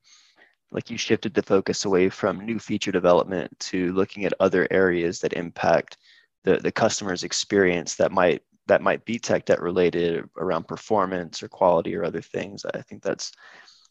like 0.71 0.89
you 0.89 0.97
shifted 0.97 1.33
the 1.33 1.43
focus 1.43 1.85
away 1.85 2.09
from 2.09 2.45
new 2.45 2.57
feature 2.57 2.91
development 2.91 3.57
to 3.59 3.91
looking 3.93 4.25
at 4.25 4.33
other 4.39 4.67
areas 4.71 5.19
that 5.19 5.33
impact 5.33 5.97
the, 6.43 6.57
the 6.57 6.71
customer's 6.71 7.23
experience 7.23 7.95
that 7.95 8.11
might 8.11 8.41
that 8.67 8.81
might 8.81 9.03
be 9.05 9.19
tech 9.19 9.45
debt 9.45 9.61
related 9.61 10.23
around 10.37 10.67
performance 10.67 11.43
or 11.43 11.49
quality 11.49 11.95
or 11.95 12.03
other 12.03 12.21
things. 12.21 12.65
I 12.73 12.81
think 12.81 13.03
that's 13.03 13.31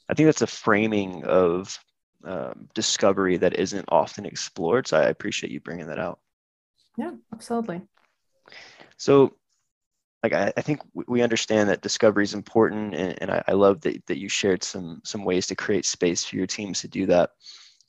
I 0.08 0.14
think 0.14 0.26
that's 0.26 0.42
a 0.42 0.46
framing 0.46 1.24
of 1.24 1.78
um, 2.24 2.68
discovery 2.74 3.36
that 3.36 3.56
isn't 3.56 3.84
often 3.88 4.26
explored. 4.26 4.88
So 4.88 4.98
I 4.98 5.04
appreciate 5.04 5.52
you 5.52 5.60
bringing 5.60 5.86
that 5.86 5.98
out. 5.98 6.18
Yeah, 6.96 7.12
absolutely. 7.32 7.82
So, 8.96 9.34
like 10.22 10.32
I, 10.32 10.52
I 10.56 10.60
think 10.60 10.80
we 10.94 11.22
understand 11.22 11.68
that 11.68 11.80
discovery 11.80 12.24
is 12.24 12.34
important, 12.34 12.94
and, 12.94 13.20
and 13.22 13.30
I, 13.30 13.42
I, 13.48 13.52
love 13.52 13.80
that, 13.82 14.04
that 14.06 14.18
you 14.18 14.28
shared 14.28 14.62
some 14.62 15.00
some 15.04 15.24
ways 15.24 15.46
to 15.46 15.54
create 15.54 15.86
space 15.86 16.24
for 16.24 16.36
your 16.36 16.46
teams 16.46 16.80
to 16.82 16.88
do 16.88 17.06
that. 17.06 17.30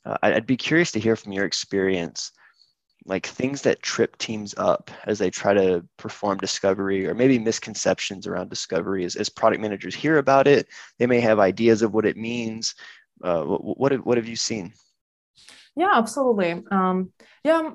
Uh, 0.04 0.16
I'd 0.22 0.46
be 0.46 0.56
curious 0.56 0.90
to 0.92 1.00
hear 1.00 1.14
from 1.14 1.32
your 1.32 1.44
experience, 1.44 2.32
like 3.04 3.26
things 3.26 3.62
that 3.62 3.82
trip 3.82 4.16
teams 4.16 4.54
up 4.56 4.90
as 5.06 5.18
they 5.18 5.30
try 5.30 5.52
to 5.52 5.84
perform 5.98 6.38
discovery, 6.38 7.06
or 7.06 7.14
maybe 7.14 7.38
misconceptions 7.38 8.26
around 8.26 8.48
discovery. 8.48 9.04
As, 9.04 9.16
as 9.16 9.28
product 9.28 9.60
managers 9.60 9.94
hear 9.94 10.18
about 10.18 10.46
it, 10.46 10.68
they 10.98 11.06
may 11.06 11.20
have 11.20 11.38
ideas 11.38 11.82
of 11.82 11.92
what 11.92 12.06
it 12.06 12.16
means. 12.16 12.74
Uh, 13.22 13.42
what, 13.42 13.78
what, 13.78 13.92
have, 13.92 14.00
what 14.06 14.16
have 14.16 14.26
you 14.26 14.36
seen? 14.36 14.72
Yeah, 15.76 15.92
absolutely. 15.94 16.62
Um, 16.70 17.12
yeah, 17.44 17.70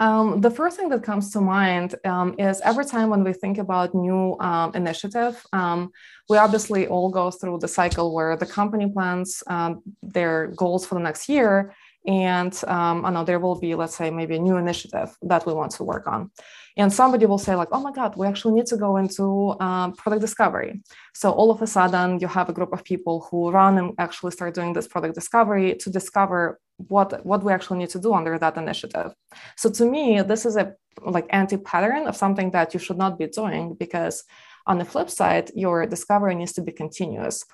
um, 0.00 0.40
the 0.40 0.50
first 0.50 0.76
thing 0.76 0.88
that 0.90 1.02
comes 1.02 1.32
to 1.32 1.40
mind 1.40 1.96
um, 2.04 2.34
is 2.38 2.60
every 2.60 2.84
time 2.84 3.10
when 3.10 3.24
we 3.24 3.32
think 3.32 3.58
about 3.58 3.94
new 3.94 4.36
um, 4.38 4.72
initiative, 4.74 5.44
um, 5.52 5.90
we 6.28 6.36
obviously 6.36 6.86
all 6.86 7.10
go 7.10 7.30
through 7.30 7.58
the 7.58 7.66
cycle 7.68 8.14
where 8.14 8.36
the 8.36 8.46
company 8.46 8.88
plans 8.88 9.42
um, 9.48 9.82
their 10.02 10.48
goals 10.48 10.86
for 10.86 10.94
the 10.94 11.00
next 11.00 11.28
year, 11.28 11.74
and 12.06 12.54
um, 12.68 13.04
I 13.04 13.10
know 13.10 13.24
there 13.24 13.40
will 13.40 13.58
be, 13.58 13.74
let's 13.74 13.96
say, 13.96 14.10
maybe 14.10 14.36
a 14.36 14.38
new 14.38 14.56
initiative 14.56 15.16
that 15.22 15.46
we 15.46 15.52
want 15.52 15.72
to 15.72 15.84
work 15.84 16.06
on, 16.06 16.30
and 16.76 16.92
somebody 16.92 17.26
will 17.26 17.38
say 17.38 17.56
like, 17.56 17.68
"Oh 17.72 17.80
my 17.80 17.92
God, 17.92 18.16
we 18.16 18.28
actually 18.28 18.54
need 18.54 18.66
to 18.66 18.76
go 18.76 18.98
into 18.98 19.56
product 19.58 20.20
discovery." 20.20 20.80
So 21.12 21.32
all 21.32 21.50
of 21.50 21.60
a 21.60 21.66
sudden, 21.66 22.20
you 22.20 22.28
have 22.28 22.48
a 22.48 22.52
group 22.52 22.72
of 22.72 22.84
people 22.84 23.26
who 23.28 23.50
run 23.50 23.78
and 23.78 23.94
actually 23.98 24.30
start 24.30 24.54
doing 24.54 24.74
this 24.74 24.86
product 24.86 25.16
discovery 25.16 25.74
to 25.80 25.90
discover 25.90 26.60
what 26.86 27.24
what 27.26 27.42
we 27.42 27.52
actually 27.52 27.78
need 27.78 27.90
to 27.90 27.98
do 27.98 28.14
under 28.14 28.38
that 28.38 28.56
initiative. 28.56 29.12
So 29.56 29.70
to 29.70 29.84
me 29.84 30.22
this 30.22 30.46
is 30.46 30.56
a 30.56 30.74
like 31.02 31.26
anti-pattern 31.30 32.06
of 32.06 32.16
something 32.16 32.50
that 32.52 32.72
you 32.74 32.80
should 32.80 32.98
not 32.98 33.18
be 33.18 33.26
doing 33.26 33.74
because 33.74 34.24
on 34.66 34.78
the 34.78 34.84
flip 34.84 35.10
side 35.10 35.50
your 35.54 35.86
discovery 35.86 36.34
needs 36.34 36.52
to 36.52 36.62
be 36.62 36.72
continuous. 36.72 37.44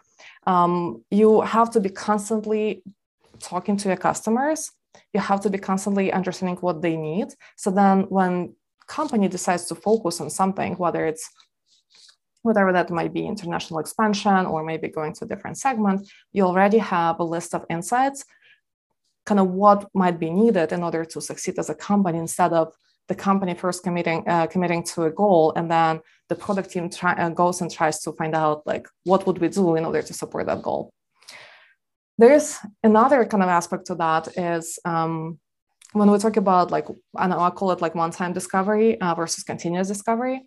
Um, 0.47 1.03
you 1.11 1.41
have 1.41 1.71
to 1.71 1.81
be 1.81 1.91
constantly 1.91 2.83
talking 3.41 3.77
to 3.79 3.89
your 3.89 3.97
customers. 3.97 4.71
You 5.13 5.21
have 5.21 5.41
to 5.41 5.51
be 5.51 5.59
constantly 5.59 6.13
understanding 6.13 6.57
what 6.57 6.83
they 6.83 6.97
need. 6.97 7.29
So 7.57 7.71
then 7.71 8.03
when 8.03 8.55
company 8.87 9.29
decides 9.29 9.65
to 9.67 9.75
focus 9.75 10.21
on 10.21 10.31
something 10.31 10.75
whether 10.75 11.07
it's 11.07 11.31
whatever 12.43 12.73
that 12.73 12.91
might 12.91 13.15
be 13.15 13.27
international 13.27 13.81
expansion 13.81 14.45
or 14.47 14.63
maybe 14.63 14.89
going 14.89 15.15
to 15.15 15.25
a 15.25 15.29
different 15.29 15.57
segment 15.57 16.07
you 16.33 16.45
already 16.45 16.79
have 16.79 17.19
a 17.19 17.25
list 17.25 17.55
of 17.55 17.65
insights 17.71 18.25
kind 19.27 19.41
of 19.41 19.49
what 19.49 19.89
might 19.95 20.19
be 20.19 20.31
needed 20.31 20.73
in 20.73 20.83
order 20.83 21.05
to 21.05 21.21
succeed 21.21 21.59
as 21.59 21.71
a 21.71 21.75
company 21.75 22.19
instead 22.19 22.53
of 22.53 22.75
the 23.09 23.15
company 23.15 23.55
first 23.55 23.83
committing 23.83 24.25
uh, 24.29 24.47
committing 24.47 24.83
to 24.83 25.05
a 25.05 25.11
goal 25.11 25.53
and 25.57 25.71
then 25.71 26.01
the 26.29 26.35
product 26.35 26.71
team 26.71 26.89
try, 26.89 27.13
uh, 27.15 27.29
goes 27.29 27.61
and 27.61 27.71
tries 27.71 28.01
to 28.01 28.13
find 28.13 28.35
out 28.35 28.67
like 28.67 28.87
what 29.05 29.27
would 29.27 29.39
we 29.39 29.49
do 29.49 29.77
in 29.77 29.85
order 29.85 30.03
to 30.03 30.15
support 30.15 30.47
that 30.47 30.63
goal 30.63 30.91
there's 32.19 32.59
another 32.83 33.25
kind 33.25 33.43
of 33.43 33.49
aspect 33.49 33.87
to 33.87 33.95
that 33.97 34.29
is 34.39 34.79
um, 34.85 35.39
when 35.93 36.11
we 36.11 36.19
talk 36.19 36.37
about 36.37 36.71
like 36.71 36.87
I 37.17 37.27
know 37.27 37.41
I 37.41 37.51
call 37.51 37.71
it 37.73 37.81
like 37.81 37.95
one-time 37.95 38.33
discovery 38.33 39.01
uh, 39.01 39.15
versus 39.15 39.45
continuous 39.45 39.89
discovery. 39.89 40.43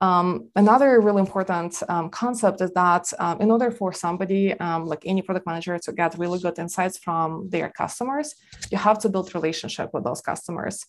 Um, 0.00 0.48
another 0.56 1.00
really 1.00 1.20
important 1.20 1.82
um, 1.88 2.08
concept 2.08 2.60
is 2.62 2.72
that 2.72 3.12
um, 3.18 3.40
in 3.40 3.50
order 3.50 3.70
for 3.70 3.92
somebody, 3.92 4.58
um, 4.58 4.86
like 4.86 5.02
any 5.04 5.20
product 5.20 5.46
manager, 5.46 5.78
to 5.78 5.92
get 5.92 6.18
really 6.18 6.38
good 6.38 6.58
insights 6.58 6.96
from 6.98 7.50
their 7.50 7.68
customers, 7.68 8.34
you 8.70 8.78
have 8.78 8.98
to 9.00 9.08
build 9.10 9.34
relationship 9.34 9.90
with 9.92 10.04
those 10.04 10.22
customers. 10.22 10.86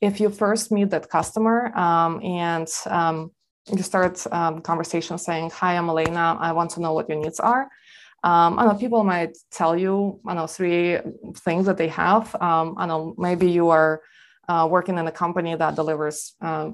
If 0.00 0.20
you 0.20 0.30
first 0.30 0.70
meet 0.70 0.90
that 0.90 1.08
customer 1.08 1.76
um, 1.76 2.20
and 2.22 2.68
um, 2.86 3.32
you 3.70 3.82
start 3.82 4.24
conversation 4.62 5.18
saying, 5.18 5.50
"Hi, 5.50 5.76
I'm 5.76 5.88
Elena. 5.88 6.36
I 6.40 6.52
want 6.52 6.70
to 6.72 6.80
know 6.80 6.92
what 6.92 7.08
your 7.08 7.18
needs 7.18 7.40
are." 7.40 7.68
Um, 8.24 8.58
I 8.58 8.66
know 8.66 8.74
people 8.74 9.02
might 9.02 9.36
tell 9.50 9.76
you, 9.76 10.20
I 10.26 10.34
know, 10.34 10.46
three 10.46 10.98
things 11.38 11.66
that 11.66 11.76
they 11.76 11.88
have. 11.88 12.34
Um, 12.40 12.76
I 12.78 12.86
know 12.86 13.14
maybe 13.18 13.50
you 13.50 13.70
are 13.70 14.02
uh, 14.48 14.66
working 14.70 14.98
in 14.98 15.06
a 15.06 15.12
company 15.12 15.54
that 15.54 15.76
delivers 15.76 16.34
uh, 16.40 16.70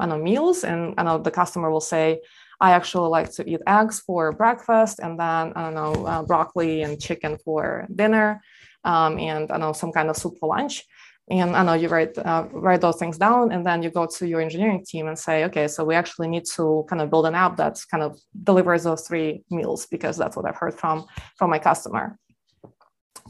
I 0.00 0.06
know 0.06 0.18
meals, 0.18 0.64
and 0.64 0.94
I 0.98 1.02
know 1.04 1.18
the 1.18 1.30
customer 1.30 1.70
will 1.70 1.80
say, 1.80 2.20
"I 2.60 2.72
actually 2.72 3.08
like 3.08 3.30
to 3.32 3.48
eat 3.48 3.60
eggs 3.66 4.00
for 4.00 4.32
breakfast, 4.32 4.98
and 4.98 5.18
then 5.18 5.52
I 5.54 5.62
don't 5.62 5.74
know 5.74 6.06
uh, 6.06 6.22
broccoli 6.22 6.82
and 6.82 7.00
chicken 7.00 7.38
for 7.44 7.86
dinner, 7.94 8.42
um, 8.84 9.18
and 9.18 9.50
I 9.52 9.58
know 9.58 9.72
some 9.72 9.92
kind 9.92 10.10
of 10.10 10.16
soup 10.16 10.34
for 10.40 10.48
lunch." 10.48 10.84
And 11.30 11.54
I 11.54 11.62
know 11.62 11.74
you 11.74 11.88
write 11.88 12.18
uh, 12.18 12.48
write 12.52 12.80
those 12.80 12.96
things 12.96 13.16
down, 13.18 13.52
and 13.52 13.64
then 13.64 13.82
you 13.82 13.90
go 13.90 14.06
to 14.06 14.26
your 14.26 14.40
engineering 14.40 14.84
team 14.84 15.06
and 15.06 15.18
say, 15.18 15.44
"Okay, 15.44 15.68
so 15.68 15.84
we 15.84 15.94
actually 15.94 16.28
need 16.28 16.44
to 16.56 16.84
kind 16.88 17.00
of 17.00 17.10
build 17.10 17.26
an 17.26 17.36
app 17.36 17.56
that 17.58 17.78
kind 17.90 18.02
of 18.02 18.18
delivers 18.42 18.82
those 18.82 19.06
three 19.06 19.44
meals 19.48 19.86
because 19.86 20.16
that's 20.16 20.36
what 20.36 20.46
I've 20.46 20.56
heard 20.56 20.74
from 20.74 21.06
from 21.36 21.50
my 21.50 21.60
customer." 21.60 22.18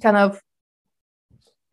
Kind 0.00 0.16
of 0.16 0.40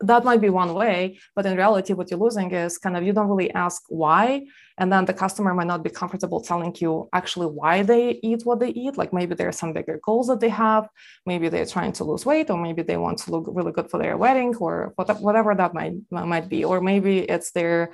that 0.00 0.24
might 0.24 0.40
be 0.40 0.48
one 0.48 0.74
way 0.74 1.18
but 1.36 1.46
in 1.46 1.56
reality 1.56 1.92
what 1.92 2.10
you're 2.10 2.20
losing 2.20 2.50
is 2.52 2.78
kind 2.78 2.96
of 2.96 3.02
you 3.02 3.12
don't 3.12 3.28
really 3.28 3.52
ask 3.52 3.82
why 3.88 4.42
and 4.80 4.90
then 4.90 5.04
the 5.04 5.12
customer 5.12 5.52
might 5.52 5.66
not 5.66 5.84
be 5.84 5.90
comfortable 5.90 6.40
telling 6.40 6.74
you 6.80 7.10
actually 7.12 7.46
why 7.46 7.82
they 7.82 8.18
eat 8.22 8.46
what 8.46 8.60
they 8.60 8.70
eat. 8.70 8.96
Like 8.96 9.12
maybe 9.12 9.34
there 9.34 9.48
are 9.48 9.60
some 9.60 9.74
bigger 9.74 10.00
goals 10.02 10.28
that 10.28 10.40
they 10.40 10.48
have. 10.48 10.88
Maybe 11.26 11.50
they're 11.50 11.66
trying 11.66 11.92
to 11.92 12.04
lose 12.04 12.24
weight 12.24 12.48
or 12.48 12.56
maybe 12.56 12.82
they 12.82 12.96
want 12.96 13.18
to 13.18 13.30
look 13.30 13.44
really 13.46 13.72
good 13.72 13.90
for 13.90 13.98
their 13.98 14.16
wedding 14.16 14.56
or 14.56 14.94
whatever 14.96 15.54
that 15.54 15.74
might 15.74 15.96
might 16.10 16.48
be. 16.48 16.64
Or 16.64 16.80
maybe 16.80 17.18
it's 17.18 17.50
their 17.50 17.92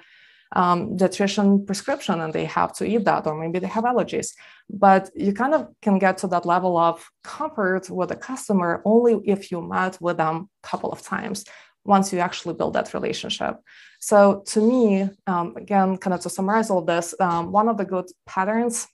um, 0.54 0.96
nutrition 0.96 1.66
prescription 1.66 2.20
and 2.20 2.32
they 2.32 2.44
have 2.44 2.72
to 2.74 2.84
eat 2.84 3.04
that, 3.04 3.26
or 3.26 3.34
maybe 3.34 3.58
they 3.58 3.66
have 3.66 3.82
allergies. 3.82 4.28
But 4.70 5.10
you 5.16 5.32
kind 5.32 5.54
of 5.54 5.66
can 5.82 5.98
get 5.98 6.18
to 6.18 6.28
that 6.28 6.46
level 6.46 6.78
of 6.78 7.04
comfort 7.24 7.90
with 7.90 8.12
a 8.12 8.16
customer 8.16 8.80
only 8.84 9.14
if 9.24 9.50
you 9.50 9.60
met 9.60 10.00
with 10.00 10.18
them 10.18 10.48
a 10.62 10.68
couple 10.68 10.92
of 10.92 11.02
times 11.02 11.44
once 11.86 12.12
you 12.12 12.18
actually 12.18 12.54
build 12.54 12.74
that 12.74 12.92
relationship. 12.94 13.56
So 14.00 14.42
to 14.46 14.60
me, 14.60 15.08
um, 15.26 15.54
again, 15.56 15.96
kind 15.96 16.14
of 16.14 16.20
to 16.20 16.30
summarize 16.30 16.70
all 16.70 16.82
this, 16.82 17.14
um, 17.20 17.52
one 17.52 17.68
of 17.68 17.76
the 17.78 17.84
good 17.84 18.06
patterns 18.26 18.86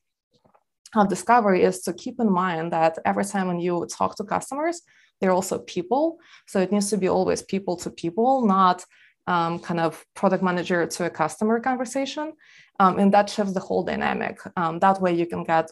of 0.94 1.08
discovery 1.08 1.62
is 1.62 1.80
to 1.82 1.92
keep 1.92 2.20
in 2.20 2.30
mind 2.30 2.72
that 2.72 2.99
every 3.04 3.25
time 3.25 3.49
when 3.49 3.61
you 3.61 3.87
talk 3.90 4.16
to 4.16 4.25
customers, 4.25 4.82
they're 5.20 5.32
also 5.32 5.58
people. 5.58 6.18
So 6.46 6.61
it 6.61 6.72
needs 6.72 6.90
to 6.90 6.99
be 6.99 7.08
always 7.08 7.42
people 7.42 7.76
to 7.78 7.90
people, 7.90 8.46
not 8.46 8.84
um, 9.26 9.58
kind 9.61 9.80
of 9.80 10.04
product 10.14 10.42
manager 10.42 10.87
to 10.87 11.06
a 11.06 11.11
customer 11.11 11.61
conversation. 11.61 12.32
Um, 12.80 12.99
and 12.99 13.12
that 13.14 13.30
shifts 13.30 13.54
the 13.54 13.61
whole 13.61 13.84
dynamic. 13.84 14.38
Um, 14.56 14.78
that 14.80 15.00
way 15.00 15.14
you 15.14 15.26
can 15.26 15.44
get 15.44 15.70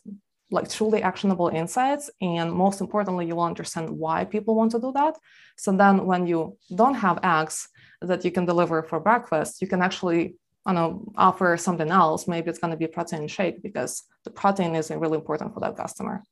like 0.50 0.68
truly 0.68 1.02
actionable 1.02 1.48
insights. 1.48 2.10
And 2.20 2.52
most 2.52 2.80
importantly, 2.80 3.26
you 3.26 3.36
will 3.36 3.44
understand 3.44 3.90
why 3.90 4.24
people 4.24 4.54
want 4.54 4.72
to 4.72 4.80
do 4.80 4.92
that. 4.92 5.16
So 5.56 5.72
then 5.72 6.06
when 6.06 6.26
you 6.26 6.56
don't 6.74 6.94
have 6.94 7.20
eggs 7.22 7.68
that 8.00 8.24
you 8.24 8.30
can 8.30 8.46
deliver 8.46 8.82
for 8.82 8.98
breakfast, 9.00 9.60
you 9.60 9.68
can 9.68 9.82
actually 9.82 10.36
I 10.66 10.72
know, 10.72 11.10
offer 11.16 11.56
something 11.56 11.90
else. 11.90 12.28
Maybe 12.28 12.50
it's 12.50 12.58
going 12.58 12.70
to 12.70 12.76
be 12.76 12.84
a 12.84 12.88
protein 12.88 13.26
shake 13.28 13.62
because 13.62 14.02
the 14.24 14.30
protein 14.30 14.74
is 14.74 14.90
really 14.90 15.16
important 15.16 15.54
for 15.54 15.60
that 15.60 15.76
customer. 15.76 16.22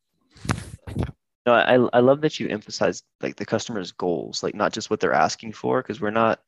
No, 1.46 1.54
I, 1.54 1.74
I 1.96 2.00
love 2.00 2.20
that 2.20 2.38
you 2.38 2.48
emphasize 2.48 3.02
like 3.22 3.36
the 3.36 3.46
customer's 3.46 3.90
goals, 3.92 4.42
like 4.42 4.54
not 4.54 4.72
just 4.72 4.90
what 4.90 5.00
they're 5.00 5.14
asking 5.14 5.54
for, 5.54 5.80
because 5.80 6.00
we're 6.00 6.10
not 6.10 6.40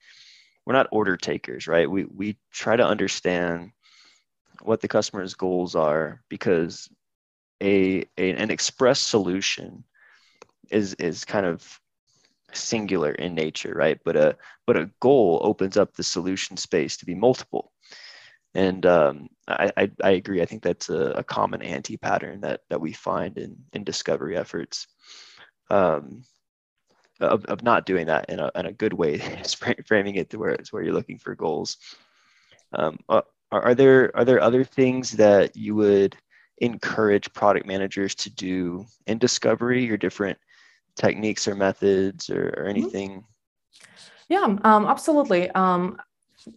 we're 0.66 0.74
not 0.74 0.88
order 0.92 1.16
takers, 1.16 1.66
right? 1.66 1.90
We 1.90 2.04
we 2.04 2.36
try 2.52 2.76
to 2.76 2.86
understand 2.86 3.72
what 4.60 4.82
the 4.82 4.88
customer's 4.88 5.32
goals 5.32 5.74
are 5.74 6.22
because 6.28 6.90
a, 7.62 8.04
a 8.18 8.30
an 8.32 8.50
express 8.50 9.00
solution 9.00 9.84
is 10.70 10.94
is 10.94 11.24
kind 11.24 11.46
of 11.46 11.80
singular 12.52 13.12
in 13.12 13.34
nature, 13.34 13.72
right? 13.74 13.98
But 14.04 14.16
a 14.16 14.36
but 14.66 14.76
a 14.76 14.90
goal 15.00 15.40
opens 15.42 15.76
up 15.76 15.94
the 15.94 16.02
solution 16.02 16.56
space 16.56 16.96
to 16.98 17.06
be 17.06 17.14
multiple. 17.14 17.72
And 18.54 18.84
um, 18.84 19.28
I, 19.46 19.70
I, 19.76 19.90
I 20.02 20.10
agree. 20.10 20.42
I 20.42 20.44
think 20.44 20.62
that's 20.62 20.88
a, 20.88 21.12
a 21.16 21.22
common 21.22 21.62
anti 21.62 21.96
pattern 21.96 22.40
that 22.40 22.62
that 22.68 22.80
we 22.80 22.92
find 22.92 23.38
in 23.38 23.56
in 23.72 23.84
discovery 23.84 24.36
efforts. 24.36 24.86
Um, 25.70 26.24
of, 27.20 27.44
of 27.44 27.62
not 27.62 27.84
doing 27.84 28.06
that 28.06 28.30
in 28.30 28.40
a, 28.40 28.50
in 28.54 28.64
a 28.66 28.72
good 28.72 28.94
way, 28.94 29.18
framing 29.86 30.14
it 30.14 30.30
to 30.30 30.38
where 30.38 30.50
it's 30.50 30.72
where 30.72 30.82
you're 30.82 30.94
looking 30.94 31.18
for 31.18 31.34
goals. 31.34 31.76
Um, 32.72 32.98
uh, 33.08 33.22
are, 33.52 33.62
are 33.62 33.74
there 33.74 34.16
are 34.16 34.24
there 34.24 34.40
other 34.40 34.64
things 34.64 35.12
that 35.12 35.56
you 35.56 35.74
would 35.74 36.16
encourage 36.60 37.32
product 37.32 37.66
managers 37.66 38.14
to 38.14 38.30
do 38.30 38.84
in 39.06 39.18
discovery 39.18 39.90
or 39.90 39.96
different 39.96 40.38
techniques 40.96 41.48
or 41.48 41.54
methods 41.54 42.30
or, 42.30 42.48
or 42.48 42.64
mm-hmm. 42.64 42.68
anything? 42.68 43.24
Yeah, 44.28 44.44
um, 44.44 44.86
absolutely. 44.86 45.50
Um, 45.50 45.98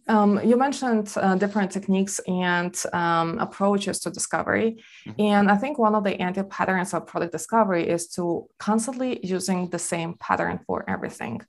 um, 0.08 0.40
you 0.44 0.58
mentioned 0.58 1.14
uh, 1.18 1.36
different 1.36 1.72
techniques 1.72 2.20
and 2.28 2.76
um, 2.94 3.40
approaches 3.40 4.00
to 4.00 4.12
discovery. 4.12 4.84
Mm-hmm. 5.08 5.22
And 5.22 5.52
I 5.52 5.58
think 5.58 5.78
one 5.78 5.96
of 5.96 6.04
the 6.04 6.20
anti 6.22 6.44
patterns 6.44 6.94
of 6.94 7.08
product 7.08 7.32
discovery 7.32 7.88
is 7.90 8.08
to 8.10 8.48
constantly 8.60 9.20
using 9.24 9.70
the 9.70 9.80
same 9.80 10.16
pattern 10.20 10.60
for 10.66 10.90
everything. 10.90 11.42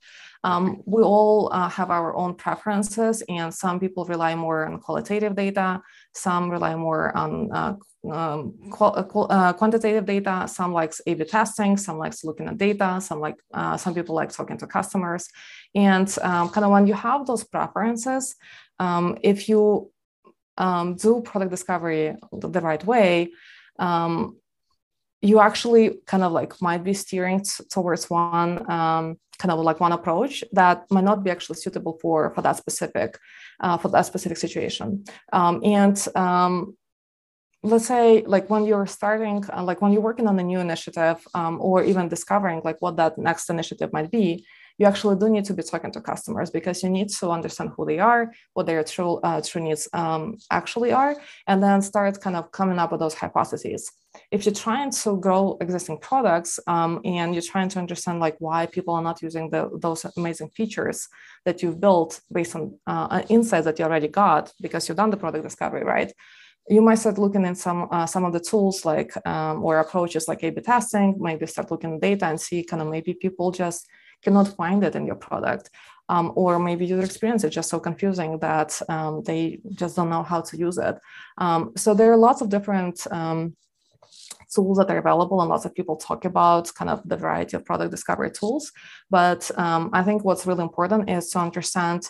Um, 0.42 0.82
we 0.84 1.02
all 1.02 1.48
uh, 1.52 1.68
have 1.68 1.90
our 1.90 2.14
own 2.14 2.34
preferences, 2.34 3.22
and 3.28 3.52
some 3.54 3.80
people 3.80 4.04
rely 4.04 4.34
more 4.34 4.66
on 4.66 4.78
qualitative 4.78 5.34
data, 5.34 5.80
some 6.12 6.50
rely 6.50 6.74
more 6.74 7.16
on 7.16 7.50
uh, 7.52 7.76
um, 8.10 8.54
uh, 8.80 8.84
uh, 8.84 9.52
quantitative 9.54 10.04
data. 10.04 10.46
Some 10.48 10.72
likes 10.72 11.00
A/B 11.06 11.24
testing. 11.24 11.76
Some 11.76 11.98
likes 11.98 12.24
looking 12.24 12.48
at 12.48 12.58
data. 12.58 13.00
Some 13.00 13.20
like 13.20 13.36
uh, 13.52 13.76
some 13.76 13.94
people 13.94 14.14
like 14.14 14.30
talking 14.30 14.58
to 14.58 14.66
customers. 14.66 15.28
And 15.74 16.08
um, 16.22 16.48
kind 16.50 16.64
of 16.64 16.70
when 16.70 16.86
you 16.86 16.94
have 16.94 17.26
those 17.26 17.44
preferences, 17.44 18.36
um, 18.78 19.18
if 19.22 19.48
you 19.48 19.90
um, 20.58 20.96
do 20.96 21.20
product 21.22 21.50
discovery 21.50 22.16
the 22.32 22.60
right 22.60 22.84
way, 22.84 23.32
um, 23.78 24.36
you 25.22 25.40
actually 25.40 25.98
kind 26.06 26.22
of 26.22 26.32
like 26.32 26.60
might 26.60 26.84
be 26.84 26.94
steering 26.94 27.42
towards 27.70 28.10
one 28.10 28.70
um, 28.70 29.18
kind 29.38 29.50
of 29.50 29.58
like 29.58 29.80
one 29.80 29.92
approach 29.92 30.44
that 30.52 30.84
might 30.90 31.04
not 31.04 31.24
be 31.24 31.30
actually 31.30 31.56
suitable 31.56 31.98
for 32.00 32.32
for 32.34 32.42
that 32.42 32.56
specific 32.56 33.18
uh, 33.60 33.76
for 33.76 33.88
that 33.88 34.06
specific 34.06 34.36
situation. 34.36 35.04
and 35.32 36.08
let's 37.64 37.86
say 37.86 38.22
like 38.26 38.50
when 38.50 38.64
you're 38.66 38.86
starting 38.86 39.42
uh, 39.56 39.62
like 39.62 39.80
when 39.80 39.90
you're 39.90 40.02
working 40.02 40.28
on 40.28 40.38
a 40.38 40.42
new 40.42 40.60
initiative 40.60 41.26
um, 41.32 41.58
or 41.60 41.82
even 41.82 42.08
discovering 42.08 42.60
like 42.62 42.76
what 42.80 42.96
that 42.96 43.16
next 43.16 43.48
initiative 43.48 43.90
might 43.92 44.10
be 44.10 44.46
you 44.76 44.86
actually 44.86 45.16
do 45.16 45.30
need 45.30 45.44
to 45.44 45.54
be 45.54 45.62
talking 45.62 45.90
to 45.92 46.00
customers 46.00 46.50
because 46.50 46.82
you 46.82 46.90
need 46.90 47.08
to 47.08 47.30
understand 47.30 47.70
who 47.74 47.86
they 47.86 47.98
are 47.98 48.30
what 48.52 48.66
their 48.66 48.84
true 48.84 49.16
uh, 49.22 49.40
true 49.40 49.62
needs 49.62 49.88
um, 49.94 50.36
actually 50.50 50.92
are 50.92 51.16
and 51.46 51.62
then 51.62 51.80
start 51.80 52.20
kind 52.20 52.36
of 52.36 52.52
coming 52.52 52.78
up 52.78 52.92
with 52.92 53.00
those 53.00 53.14
hypotheses. 53.14 53.90
If 54.30 54.46
you're 54.46 54.54
trying 54.54 54.92
to 54.92 55.16
grow 55.16 55.56
existing 55.60 55.98
products 55.98 56.60
um, 56.68 57.00
and 57.04 57.34
you're 57.34 57.42
trying 57.42 57.68
to 57.70 57.80
understand 57.80 58.20
like 58.20 58.36
why 58.38 58.66
people 58.66 58.94
are 58.94 59.02
not 59.02 59.22
using 59.22 59.50
the, 59.50 59.70
those 59.80 60.06
amazing 60.16 60.50
features 60.50 61.08
that 61.44 61.62
you've 61.62 61.80
built 61.80 62.20
based 62.32 62.54
on 62.54 62.78
uh, 62.86 63.22
insights 63.28 63.64
that 63.64 63.78
you 63.78 63.84
already 63.84 64.08
got 64.08 64.52
because 64.60 64.88
you've 64.88 64.98
done 64.98 65.10
the 65.10 65.16
product 65.16 65.42
discovery 65.42 65.82
right 65.82 66.12
you 66.68 66.80
might 66.80 66.96
start 66.96 67.18
looking 67.18 67.44
at 67.44 67.58
some 67.58 67.88
uh, 67.90 68.06
some 68.06 68.24
of 68.24 68.32
the 68.32 68.40
tools 68.40 68.84
like 68.84 69.14
um, 69.26 69.62
or 69.62 69.78
approaches 69.78 70.28
like 70.28 70.42
A/B 70.42 70.62
testing. 70.62 71.16
Maybe 71.18 71.46
start 71.46 71.70
looking 71.70 71.94
at 71.94 72.00
data 72.00 72.26
and 72.26 72.40
see 72.40 72.64
kind 72.64 72.82
of 72.82 72.88
maybe 72.88 73.14
people 73.14 73.50
just 73.50 73.86
cannot 74.22 74.48
find 74.56 74.82
it 74.82 74.96
in 74.96 75.06
your 75.06 75.16
product, 75.16 75.70
um, 76.08 76.32
or 76.34 76.58
maybe 76.58 76.86
user 76.86 77.04
experience 77.04 77.44
is 77.44 77.54
just 77.54 77.68
so 77.68 77.78
confusing 77.78 78.38
that 78.38 78.80
um, 78.88 79.22
they 79.24 79.60
just 79.72 79.96
don't 79.96 80.08
know 80.08 80.22
how 80.22 80.40
to 80.40 80.56
use 80.56 80.78
it. 80.78 80.96
Um, 81.36 81.72
so 81.76 81.92
there 81.92 82.10
are 82.12 82.16
lots 82.16 82.40
of 82.40 82.48
different 82.48 83.06
um, 83.10 83.54
tools 84.54 84.78
that 84.78 84.90
are 84.90 84.98
available 84.98 85.40
and 85.40 85.50
lots 85.50 85.64
of 85.64 85.74
people 85.74 85.96
talk 85.96 86.24
about 86.24 86.72
kind 86.74 86.90
of 86.90 87.06
the 87.06 87.16
variety 87.16 87.56
of 87.56 87.64
product 87.64 87.90
discovery 87.90 88.30
tools 88.30 88.70
but 89.10 89.50
um, 89.58 89.90
i 89.92 90.02
think 90.02 90.24
what's 90.24 90.46
really 90.46 90.62
important 90.62 91.10
is 91.10 91.30
to 91.30 91.38
understand 91.38 92.08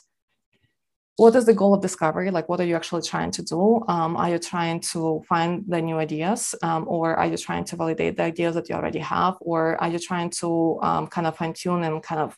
what 1.16 1.36
is 1.36 1.46
the 1.46 1.54
goal 1.54 1.74
of 1.74 1.80
discovery? 1.80 2.30
Like 2.30 2.48
what 2.48 2.60
are 2.60 2.64
you 2.64 2.74
actually 2.74 3.02
trying 3.02 3.30
to 3.32 3.42
do? 3.42 3.84
Um, 3.88 4.16
are 4.16 4.30
you 4.30 4.38
trying 4.38 4.80
to 4.92 5.22
find 5.28 5.64
the 5.68 5.80
new 5.80 5.98
ideas? 5.98 6.54
Um, 6.62 6.86
or 6.88 7.14
are 7.14 7.26
you 7.26 7.36
trying 7.36 7.64
to 7.64 7.76
validate 7.76 8.16
the 8.16 8.24
ideas 8.24 8.54
that 8.56 8.68
you 8.68 8.74
already 8.74 8.98
have? 8.98 9.36
Or 9.40 9.80
are 9.80 9.88
you 9.88 9.98
trying 9.98 10.30
to 10.40 10.78
um, 10.82 11.06
kind 11.06 11.26
of 11.26 11.36
fine 11.36 11.52
tune 11.52 11.84
and 11.84 12.02
kind 12.02 12.20
of 12.20 12.36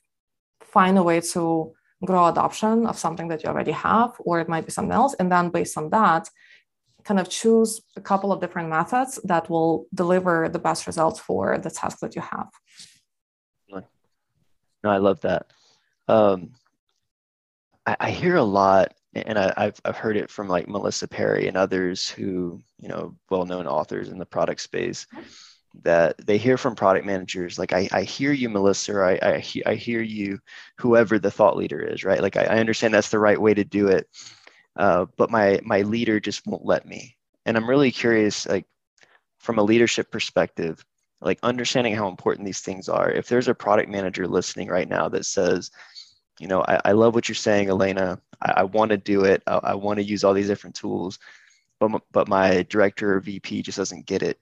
find 0.60 0.98
a 0.98 1.02
way 1.02 1.20
to 1.20 1.72
grow 2.04 2.26
adoption 2.26 2.86
of 2.86 2.98
something 2.98 3.28
that 3.28 3.42
you 3.42 3.48
already 3.48 3.72
have 3.72 4.12
or 4.18 4.40
it 4.40 4.48
might 4.48 4.66
be 4.66 4.72
something 4.72 4.92
else? 4.92 5.14
And 5.14 5.32
then 5.32 5.48
based 5.48 5.78
on 5.78 5.88
that 5.90 6.28
kind 7.04 7.18
of 7.18 7.30
choose 7.30 7.80
a 7.96 8.00
couple 8.00 8.30
of 8.30 8.40
different 8.40 8.68
methods 8.68 9.18
that 9.24 9.48
will 9.48 9.86
deliver 9.94 10.50
the 10.50 10.58
best 10.58 10.86
results 10.86 11.18
for 11.20 11.56
the 11.56 11.70
task 11.70 12.00
that 12.00 12.14
you 12.14 12.20
have. 12.20 12.48
No 14.84 14.90
i 14.90 14.98
love 14.98 15.20
that. 15.22 15.46
Um, 16.08 16.50
I, 17.86 17.96
I 18.00 18.10
hear 18.10 18.36
a 18.36 18.42
lot, 18.42 18.94
and 19.14 19.38
I, 19.38 19.52
have 19.56 19.80
I've 19.84 19.96
heard 19.96 20.16
it 20.16 20.30
from 20.30 20.48
like 20.48 20.68
Melissa 20.68 21.08
Perri 21.08 21.48
and 21.48 21.56
others 21.56 22.08
who 22.08 22.60
you 22.78 22.88
know 22.88 23.16
well-known 23.30 23.66
authors 23.66 24.08
in 24.08 24.18
the 24.18 24.26
product 24.26 24.60
space 24.60 25.06
that 25.82 26.16
they 26.26 26.38
hear 26.38 26.56
from 26.56 26.74
product 26.74 27.04
managers 27.04 27.58
like 27.58 27.72
I, 27.72 27.88
I 27.92 28.02
hear 28.02 28.32
you 28.32 28.48
melissa. 28.48 28.94
Or 28.94 29.04
I, 29.04 29.18
I, 29.22 29.44
I 29.66 29.74
hear 29.74 30.00
you 30.00 30.38
whoever 30.78 31.18
the 31.18 31.30
thought 31.30 31.56
leader 31.56 31.80
is 31.80 32.02
right? 32.04 32.22
Like 32.22 32.36
i, 32.36 32.44
I 32.44 32.58
understand 32.58 32.94
that's 32.94 33.10
the 33.10 33.18
right 33.18 33.40
way 33.40 33.52
to 33.52 33.64
do 33.64 33.88
it 33.88 34.08
uh, 34.76 35.06
but 35.16 35.30
my 35.30 35.60
my 35.64 35.82
leader 35.82 36.18
just 36.20 36.46
won't 36.46 36.64
let 36.64 36.86
me. 36.86 37.16
And 37.44 37.56
i'm 37.56 37.68
really 37.68 37.90
curious 37.90 38.46
like 38.46 38.66
from 39.38 39.58
a 39.58 39.62
leadership 39.62 40.10
perspective 40.10 40.84
like 41.20 41.38
understanding 41.42 41.94
how 41.94 42.08
important 42.08 42.46
these 42.46 42.60
things 42.60 42.88
are. 42.88 43.10
If 43.10 43.28
there's 43.28 43.48
a 43.48 43.54
product 43.54 43.88
manager 43.88 44.26
listening 44.26 44.68
right 44.68 44.88
now 44.88 45.08
that 45.08 45.24
says 45.24 45.70
you 46.38 46.48
know, 46.48 46.62
I, 46.62 46.80
I 46.86 46.92
love 46.92 47.14
what 47.14 47.28
you're 47.28 47.34
saying, 47.34 47.68
Elena. 47.68 48.20
I, 48.40 48.54
I 48.58 48.62
want 48.64 48.90
to 48.90 48.96
do 48.96 49.24
it. 49.24 49.42
I, 49.46 49.56
I 49.56 49.74
want 49.74 49.98
to 49.98 50.04
use 50.04 50.24
all 50.24 50.34
these 50.34 50.48
different 50.48 50.76
tools, 50.76 51.18
but, 51.80 52.02
but 52.12 52.28
my 52.28 52.62
director 52.68 53.16
or 53.16 53.20
VP 53.20 53.62
just 53.62 53.78
doesn't 53.78 54.06
get 54.06 54.22
it. 54.22 54.38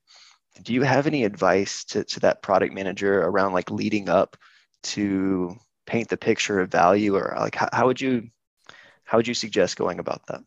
Do 0.63 0.73
you 0.73 0.83
have 0.83 1.07
any 1.07 1.25
advice 1.25 1.85
to, 1.87 2.05
to 2.05 2.21
that 2.21 2.43
product 2.43 2.73
manager 2.73 3.23
around 3.23 3.53
like 3.53 3.71
leading 3.71 4.09
up 4.09 4.37
to 4.85 5.57
paint 5.87 6.09
the 6.09 6.17
picture 6.17 6.61
of 6.61 6.71
value 6.71 7.17
or 7.17 7.35
like 7.39 7.55
how, 7.55 7.69
how 7.73 7.87
would 7.87 8.01
you, 8.01 8.29
how 9.05 9.19
would 9.19 9.29
you 9.29 9.35
suggest 9.35 9.77
going 9.77 9.99
about 9.99 10.27
that? 10.29 10.41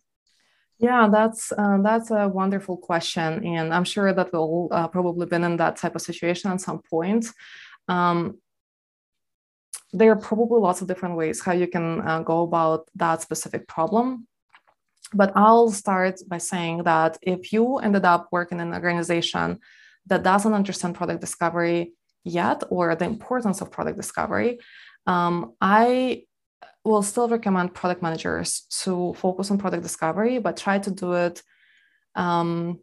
Yeah, 0.79 1.09
that's 1.11 1.51
uh, 1.51 1.79
that's 1.81 2.11
a 2.11 2.27
wonderful 2.27 2.77
question, 2.77 3.43
and 3.43 3.73
I'm 3.73 3.83
sure 3.83 4.13
that 4.13 4.31
we'll 4.31 4.67
uh, 4.71 4.87
probably 4.87 5.25
been 5.25 5.43
in 5.43 5.57
that 5.57 5.75
type 5.75 5.95
of 5.95 6.03
situation 6.03 6.51
at 6.51 6.61
some 6.61 6.83
point. 6.87 7.25
Um, 7.87 8.37
there 9.93 10.11
are 10.11 10.15
probably 10.15 10.59
lots 10.59 10.81
of 10.81 10.87
different 10.87 11.15
ways 11.15 11.41
how 11.41 11.53
you 11.53 11.67
can 11.67 12.01
uh, 12.01 12.21
go 12.21 12.43
about 12.43 12.89
that 12.95 13.21
specific 13.21 13.67
problem. 13.67 14.27
but 15.13 15.31
I'll 15.35 15.71
start 15.71 16.19
by 16.27 16.37
saying 16.37 16.83
that 16.83 17.17
if 17.21 17.53
you 17.53 17.77
ended 17.77 18.03
up 18.03 18.27
working 18.31 18.59
in 18.59 18.73
an 18.73 18.73
organization 18.73 19.59
that 20.07 20.23
doesn't 20.23 20.53
understand 20.53 20.95
product 20.95 21.21
discovery 21.21 21.93
yet 22.23 22.63
or 22.69 22.95
the 22.95 23.05
importance 23.05 23.61
of 23.61 23.71
product 23.71 23.97
discovery, 23.97 24.59
um, 25.05 25.53
I 25.61 26.23
will 26.83 27.03
still 27.03 27.29
recommend 27.29 27.73
product 27.73 28.01
managers 28.01 28.61
to 28.81 29.13
focus 29.13 29.51
on 29.51 29.57
product 29.57 29.83
discovery, 29.83 30.39
but 30.39 30.57
try 30.57 30.79
to 30.79 30.91
do 30.91 31.13
it 31.13 31.41
um, 32.15 32.79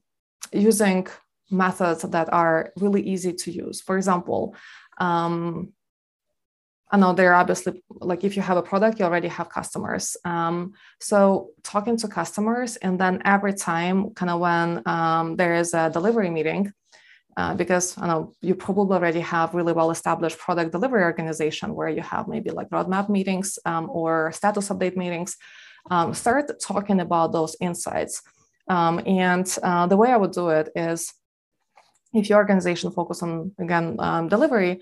using 0.53 1.07
methods 1.51 2.03
that 2.03 2.33
are 2.33 2.73
really 2.77 3.03
easy 3.03 3.33
to 3.33 3.51
use. 3.51 3.81
For 3.81 3.97
example, 3.97 4.57
um, 4.99 5.73
I 6.91 6.97
know 6.97 7.13
they're 7.13 7.35
obviously 7.35 7.83
like 7.91 8.25
if 8.25 8.37
you 8.37 8.43
have 8.43 8.57
a 8.57 8.63
product, 8.63 8.99
you 8.99 9.05
already 9.05 9.29
have 9.29 9.49
customers. 9.49 10.17
Um, 10.25 10.75
so 11.01 11.51
talking 11.63 11.97
to 11.99 12.09
customers, 12.09 12.77
and 12.77 13.01
then 13.01 13.23
every 13.25 13.55
time, 13.55 14.11
kind 14.11 14.31
of 14.31 14.41
when 14.41 14.83
um, 14.87 15.37
there 15.37 15.55
is 15.55 15.75
a 15.75 15.91
delivery 15.91 16.31
meeting, 16.31 16.73
uh, 17.37 17.55
because 17.55 17.99
I 17.99 18.07
know 18.07 18.33
you 18.41 18.55
probably 18.55 18.97
already 18.97 19.21
have 19.21 19.55
really 19.55 19.73
well 19.73 19.91
established 19.91 20.39
product 20.39 20.73
delivery 20.73 21.03
organization 21.03 21.75
where 21.75 21.89
you 21.89 22.03
have 22.03 22.29
maybe 22.29 22.51
like 22.51 22.71
roadmap 22.71 23.09
meetings 23.09 23.59
um, 23.65 23.91
or 23.91 24.31
status 24.33 24.69
update 24.69 24.97
meetings. 24.97 25.37
Um, 25.91 26.15
start 26.15 26.51
talking 26.61 27.01
about 27.01 27.33
those 27.33 27.57
insights. 27.61 28.23
Um, 28.69 29.03
and 29.07 29.47
uh, 29.63 29.87
the 29.87 29.97
way 29.97 30.11
I 30.11 30.17
would 30.17 30.33
do 30.33 30.49
it 30.49 30.71
is 30.75 31.13
if 32.15 32.31
your 32.31 32.39
organization 32.39 32.91
focus 32.91 33.23
on 33.23 33.53
again 33.59 33.97
um, 33.99 34.29
delivery, 34.29 34.81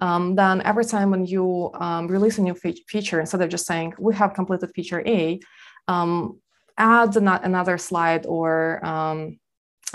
um, 0.00 0.34
then 0.34 0.60
every 0.62 0.84
time 0.84 1.10
when 1.10 1.26
you 1.26 1.70
um, 1.74 2.08
release 2.08 2.38
a 2.38 2.42
new 2.42 2.54
fe- 2.54 2.84
feature, 2.88 3.20
instead 3.20 3.42
of 3.42 3.48
just 3.48 3.66
saying 3.66 3.94
we 3.98 4.14
have 4.14 4.34
completed 4.34 4.70
feature 4.74 5.02
A, 5.06 5.40
um, 5.88 6.40
add 6.76 7.16
an- 7.16 7.28
another 7.28 7.78
slide 7.78 8.26
or 8.26 8.84
um, 8.84 9.38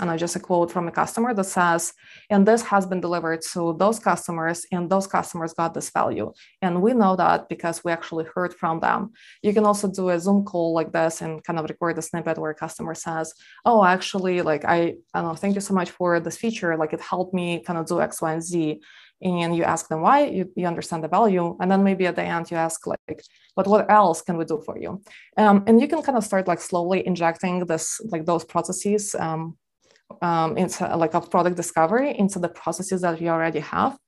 I 0.08 0.16
just 0.16 0.36
a 0.36 0.40
quote 0.40 0.70
from 0.70 0.88
a 0.88 0.92
customer 0.92 1.34
that 1.34 1.44
says, 1.44 1.92
and 2.30 2.46
this 2.46 2.62
has 2.62 2.86
been 2.86 3.00
delivered 3.00 3.42
to 3.52 3.76
those 3.78 3.98
customers, 3.98 4.64
and 4.72 4.88
those 4.88 5.06
customers 5.06 5.52
got 5.52 5.74
this 5.74 5.90
value. 5.90 6.32
And 6.62 6.80
we 6.80 6.94
know 6.94 7.16
that 7.16 7.48
because 7.48 7.84
we 7.84 7.92
actually 7.92 8.24
heard 8.34 8.54
from 8.54 8.80
them. 8.80 9.12
You 9.42 9.52
can 9.52 9.66
also 9.66 9.88
do 9.88 10.08
a 10.10 10.18
Zoom 10.18 10.44
call 10.44 10.72
like 10.72 10.92
this 10.92 11.20
and 11.20 11.42
kind 11.44 11.58
of 11.58 11.68
record 11.68 11.98
a 11.98 12.02
snippet 12.02 12.38
where 12.38 12.52
a 12.52 12.54
customer 12.54 12.94
says, 12.94 13.34
Oh, 13.66 13.84
actually, 13.84 14.40
like 14.42 14.64
I, 14.64 14.94
I 15.12 15.20
don't 15.20 15.28
know, 15.28 15.34
thank 15.34 15.54
you 15.56 15.60
so 15.60 15.74
much 15.74 15.90
for 15.90 16.20
this 16.20 16.36
feature. 16.36 16.76
Like 16.76 16.92
it 16.92 17.00
helped 17.00 17.34
me 17.34 17.60
kind 17.60 17.78
of 17.78 17.86
do 17.86 18.00
X, 18.00 18.22
Y, 18.22 18.32
and 18.32 18.42
Z 18.42 18.80
and 19.22 19.54
you 19.54 19.64
ask 19.64 19.88
them 19.88 20.00
why 20.00 20.24
you, 20.24 20.50
you 20.56 20.66
understand 20.66 21.04
the 21.04 21.08
value 21.08 21.56
and 21.60 21.70
then 21.70 21.84
maybe 21.84 22.06
at 22.06 22.16
the 22.16 22.22
end 22.22 22.50
you 22.50 22.56
ask 22.56 22.86
like 22.86 23.22
but 23.56 23.66
what 23.66 23.90
else 23.90 24.22
can 24.22 24.36
we 24.36 24.44
do 24.44 24.62
for 24.64 24.78
you? 24.78 25.02
Um, 25.36 25.64
and 25.66 25.80
you 25.80 25.88
can 25.88 26.02
kind 26.02 26.16
of 26.16 26.24
start 26.24 26.48
like 26.48 26.60
slowly 26.60 27.06
injecting 27.06 27.66
this 27.66 28.00
like 28.04 28.24
those 28.24 28.44
processes 28.44 29.14
um, 29.14 29.56
um, 30.22 30.56
into 30.56 30.96
like 30.96 31.14
of 31.14 31.30
product 31.30 31.56
discovery 31.56 32.16
into 32.18 32.38
the 32.38 32.48
processes 32.48 33.02
that 33.02 33.20
you 33.20 33.28
already 33.28 33.60
have. 33.60 33.98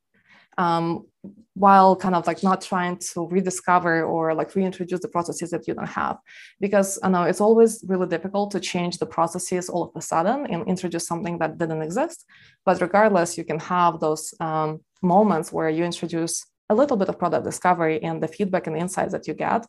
Um, 0.58 1.06
while 1.54 1.94
kind 1.94 2.14
of 2.14 2.26
like 2.26 2.42
not 2.42 2.60
trying 2.60 2.96
to 2.96 3.28
rediscover 3.28 4.04
or 4.04 4.34
like 4.34 4.54
reintroduce 4.54 5.00
the 5.00 5.08
processes 5.08 5.50
that 5.50 5.66
you 5.68 5.74
don't 5.74 5.88
have. 5.88 6.18
Because 6.60 6.98
i 7.02 7.08
know 7.08 7.22
it's 7.22 7.40
always 7.40 7.84
really 7.86 8.08
difficult 8.08 8.50
to 8.52 8.60
change 8.60 8.98
the 8.98 9.06
processes 9.06 9.68
all 9.68 9.84
of 9.84 9.90
a 9.94 10.02
sudden 10.02 10.46
and 10.46 10.66
introduce 10.66 11.06
something 11.06 11.38
that 11.38 11.58
didn't 11.58 11.82
exist. 11.82 12.24
But 12.64 12.80
regardless 12.80 13.38
you 13.38 13.44
can 13.44 13.60
have 13.60 14.00
those 14.00 14.34
um, 14.40 14.80
moments 15.02 15.52
where 15.52 15.68
you 15.68 15.84
introduce 15.84 16.44
a 16.68 16.74
little 16.74 16.96
bit 16.96 17.08
of 17.08 17.18
product 17.18 17.44
discovery 17.44 18.02
and 18.02 18.22
the 18.22 18.28
feedback 18.28 18.66
and 18.66 18.74
the 18.76 18.80
insights 18.80 19.12
that 19.12 19.28
you 19.28 19.34
get 19.34 19.66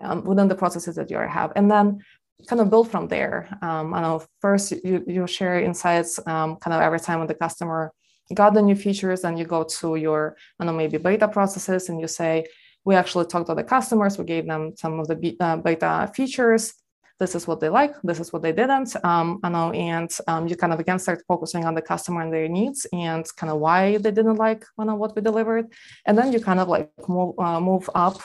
um, 0.00 0.24
within 0.24 0.48
the 0.48 0.54
processes 0.54 0.96
that 0.96 1.10
you 1.10 1.16
already 1.16 1.32
have. 1.32 1.52
And 1.54 1.70
then 1.70 2.00
kind 2.48 2.60
of 2.60 2.70
build 2.70 2.90
from 2.90 3.08
there. 3.08 3.48
Um, 3.62 3.94
i 3.94 4.00
know 4.02 4.22
first 4.40 4.72
you, 4.84 5.02
you 5.06 5.26
share 5.26 5.60
insights 5.60 6.18
um, 6.26 6.56
kind 6.56 6.74
of 6.74 6.82
every 6.82 7.00
time 7.00 7.20
with 7.20 7.28
the 7.28 7.34
customer 7.34 7.92
got 8.34 8.54
the 8.54 8.62
new 8.62 8.74
features 8.74 9.24
and 9.24 9.38
you 9.38 9.44
go 9.44 9.64
to 9.64 9.96
your, 9.96 10.36
I 10.58 10.64
don't 10.64 10.74
know, 10.74 10.78
maybe 10.78 10.98
beta 10.98 11.28
processes 11.28 11.88
and 11.88 12.00
you 12.00 12.08
say, 12.08 12.46
we 12.84 12.94
actually 12.94 13.26
talked 13.26 13.48
to 13.48 13.54
the 13.54 13.64
customers, 13.64 14.18
we 14.18 14.24
gave 14.24 14.46
them 14.46 14.74
some 14.76 15.00
of 15.00 15.08
the 15.08 15.36
uh, 15.40 15.56
beta 15.56 16.10
features. 16.14 16.74
This 17.18 17.34
is 17.34 17.46
what 17.46 17.60
they 17.60 17.70
like, 17.70 17.94
this 18.04 18.20
is 18.20 18.32
what 18.32 18.42
they 18.42 18.52
didn't. 18.52 18.94
Um, 19.02 19.40
I 19.42 19.48
know, 19.48 19.72
and 19.72 20.10
um, 20.28 20.46
you 20.48 20.54
kind 20.54 20.72
of 20.72 20.80
again 20.80 20.98
start 20.98 21.22
focusing 21.26 21.64
on 21.64 21.74
the 21.74 21.80
customer 21.80 22.20
and 22.20 22.32
their 22.32 22.46
needs 22.46 22.86
and 22.92 23.26
kind 23.36 23.50
of 23.50 23.58
why 23.58 23.96
they 23.96 24.10
didn't 24.10 24.36
like 24.36 24.64
you 24.78 24.84
know, 24.84 24.94
what 24.96 25.16
we 25.16 25.22
delivered. 25.22 25.66
And 26.04 26.16
then 26.16 26.32
you 26.32 26.40
kind 26.40 26.60
of 26.60 26.68
like 26.68 26.90
move, 27.08 27.34
uh, 27.38 27.58
move 27.58 27.88
up 27.94 28.20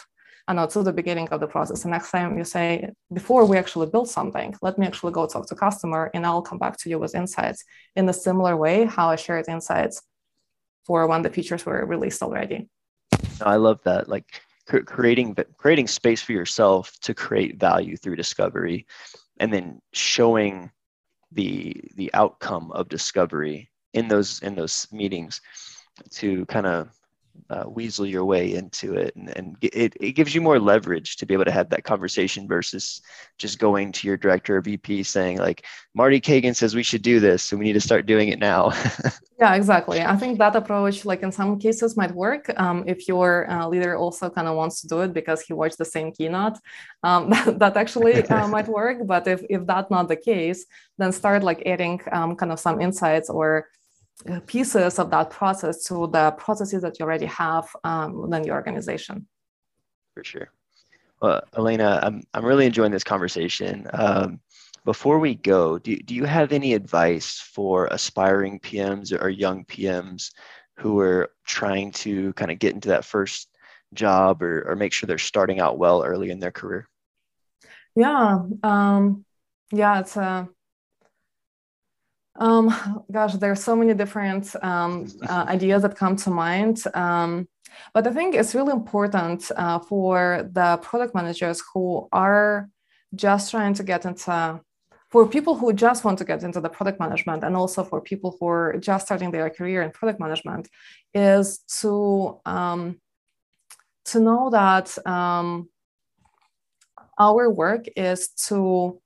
I 0.52 0.54
know 0.54 0.68
to 0.68 0.84
the 0.84 0.92
beginning 0.92 1.30
of 1.30 1.40
the 1.40 1.48
process. 1.48 1.84
The 1.84 1.88
next 1.88 2.12
time 2.12 2.38
you 2.38 2.44
say, 2.44 2.90
before 3.14 3.46
we 3.46 3.58
actually 3.58 3.88
build 3.88 4.10
something, 4.10 4.54
let 4.62 4.78
me 4.78 4.86
actually 4.86 5.14
go 5.14 5.26
talk 5.26 5.48
to 5.48 5.56
customer 5.56 6.12
and 6.14 6.26
I'll 6.26 6.42
come 6.42 6.58
back 6.58 6.76
to 6.80 6.90
you 6.90 7.00
with 7.00 7.16
insights 7.16 7.64
in 7.96 8.10
a 8.10 8.14
similar 8.14 8.58
way, 8.58 8.84
how 8.84 9.08
I 9.10 9.16
shared 9.16 9.48
insights 9.48 10.02
for 10.86 11.08
when 11.08 11.22
the 11.22 11.30
features 11.30 11.66
were 11.66 11.86
released 11.86 12.22
already. 12.22 12.68
I 13.40 13.56
love 13.56 13.80
that. 13.86 14.10
Like 14.10 14.42
creating 14.66 15.38
creating 15.56 15.88
space 15.88 16.22
for 16.22 16.34
yourself 16.34 17.00
to 17.04 17.14
create 17.14 17.58
value 17.58 17.96
through 17.96 18.18
discovery 18.18 18.86
and 19.40 19.54
then 19.54 19.80
showing 19.94 20.70
the 21.32 21.82
the 21.96 22.14
outcome 22.14 22.74
of 22.74 22.90
discovery 22.90 23.70
in 23.94 24.10
those 24.10 24.42
in 24.42 24.56
those 24.56 24.86
meetings 24.92 25.40
to 26.10 26.46
kind 26.48 26.68
of 26.68 26.90
uh, 27.50 27.66
weasel 27.68 28.06
your 28.06 28.26
way 28.26 28.54
into 28.54 28.94
it 28.94 29.16
and, 29.16 29.36
and 29.38 29.58
it, 29.62 29.96
it 30.00 30.14
gives 30.14 30.34
you 30.34 30.42
more 30.42 30.60
leverage 30.60 31.18
to 31.18 31.26
be 31.26 31.34
able 31.34 31.46
to 31.46 31.52
have 31.52 31.70
that 31.70 31.84
conversation 31.84 32.48
versus 32.48 33.02
just 33.38 33.60
going 33.60 33.92
to 33.92 34.08
your 34.08 34.18
director 34.18 34.58
or 34.58 34.62
vp 34.62 35.04
saying 35.04 35.38
like 35.38 35.66
marty 35.94 36.20
cagan 36.20 36.54
says 36.54 36.74
we 36.76 36.84
should 36.84 37.02
do 37.02 37.20
this 37.20 37.44
so 37.44 37.58
we 37.58 37.66
need 37.66 37.74
to 37.74 37.82
start 37.82 38.06
doing 38.06 38.30
it 38.30 38.40
now. 38.40 38.72
Yeah 39.42 39.56
exactly. 39.56 40.00
I 40.00 40.16
think 40.18 40.38
that 40.38 40.56
approach 40.56 41.04
like 41.04 41.24
in 41.24 41.32
some 41.32 41.58
cases 41.58 41.98
might 41.98 42.14
work 42.14 42.44
um, 42.58 42.84
if 42.86 43.08
your 43.08 43.50
uh, 43.50 43.68
leader 43.68 43.98
also 43.98 44.30
kind 44.30 44.48
of 44.48 44.56
wants 44.56 44.82
to 44.82 44.88
do 44.88 45.02
it 45.02 45.14
because 45.14 45.42
he 45.42 45.54
watched 45.54 45.80
the 45.80 45.92
same 45.96 46.12
keynote. 46.12 46.58
Um, 47.02 47.30
that, 47.32 47.58
that, 47.58 47.76
actually 47.76 48.24
uh, 48.30 48.48
might 48.56 48.68
work 48.68 49.00
but 49.08 49.28
if, 49.28 49.42
if 49.50 49.66
that's 49.66 49.90
not 49.90 50.08
the 50.10 50.16
case 50.16 50.68
then 51.00 51.12
start 51.12 51.42
like 51.42 51.64
adding 51.66 52.00
um, 52.12 52.36
kind 52.36 52.52
of 52.52 52.60
some 52.60 52.80
insights 52.80 53.32
or 53.32 53.66
pieces 54.48 55.00
of 55.00 55.10
that 55.12 55.30
process 55.30 55.84
to 55.86 56.08
the 56.12 56.32
processes 56.32 56.82
that 56.82 57.00
you 57.00 57.06
already 57.06 57.26
have 57.26 57.68
um, 57.84 58.22
within 58.22 58.44
your 58.44 58.56
organization. 58.56 59.28
For 60.14 60.24
sure. 60.24 60.52
Well, 61.22 61.44
Elena, 61.56 62.00
I'm, 62.02 62.24
I'm 62.34 62.46
really 62.46 62.66
enjoying 62.66 62.92
this 62.92 63.04
conversation. 63.04 63.88
Um, 63.94 64.40
before 64.86 65.20
we 65.20 65.36
go, 65.36 65.78
do, 65.78 65.96
do 65.96 66.16
you 66.16 66.26
have 66.26 66.52
any 66.52 66.74
advice 66.74 67.40
for 67.40 67.88
aspiring 67.88 68.60
PMs 68.60 69.12
or 69.20 69.30
young 69.30 69.64
PMs 69.66 70.32
who 70.78 71.00
are 71.00 71.32
trying 71.46 71.92
to 71.92 72.34
kind 72.34 72.50
of 72.50 72.58
get 72.58 72.74
into 72.74 72.90
that 72.90 73.06
first 73.06 73.48
job 73.94 74.42
or, 74.42 74.64
or 74.68 74.76
make 74.76 74.94
sure 74.94 75.06
they're 75.06 75.18
starting 75.18 75.60
out 75.60 75.78
well 75.78 76.04
early 76.04 76.32
in 76.32 76.40
their 76.40 76.52
career? 76.52 76.88
Yeah. 77.96 78.40
Um, 78.64 79.26
yeah, 79.72 80.00
it's 80.00 80.18
a 80.18 80.50
um, 82.36 83.04
gosh, 83.12 83.34
there 83.36 83.52
are 83.52 83.56
so 83.56 83.76
many 83.76 83.94
different 83.94 84.56
um, 84.64 85.08
uh, 85.28 85.46
ideas 85.48 85.82
that 85.82 85.96
come 85.96 86.16
to 86.18 86.30
mind. 86.30 86.84
Um, 86.94 87.48
but 87.94 88.08
I 88.08 88.12
think 88.12 88.36
it's 88.36 88.56
really 88.56 88.72
important 88.72 89.50
uh, 89.56 89.80
for 89.80 90.50
the 90.52 90.78
product 90.82 91.16
managers 91.16 91.62
who 91.74 92.08
are 92.12 92.70
just 93.16 93.52
trying 93.52 93.74
to 93.76 93.84
get 93.84 94.06
into, 94.06 94.62
for 95.10 95.28
people 95.28 95.56
who 95.56 95.74
just 95.74 96.04
want 96.06 96.18
to 96.20 96.26
get 96.26 96.44
into 96.44 96.62
the 96.62 96.70
product 96.70 97.00
management, 97.00 97.44
and 97.44 97.56
also 97.56 97.84
for 97.84 98.02
people 98.02 98.38
who 98.40 98.48
are 98.48 98.78
just 98.78 99.08
starting 99.08 99.32
their 99.32 99.50
career 99.50 99.82
in 99.82 99.92
product 99.92 100.20
management, 100.20 100.70
is 101.14 101.60
to 101.82 102.40
um, 102.46 103.00
to 104.06 104.20
know 104.20 104.50
that 104.50 104.98
um, 105.06 105.70
our 107.20 107.50
work 107.50 107.86
is 107.96 108.30
to 108.48 109.02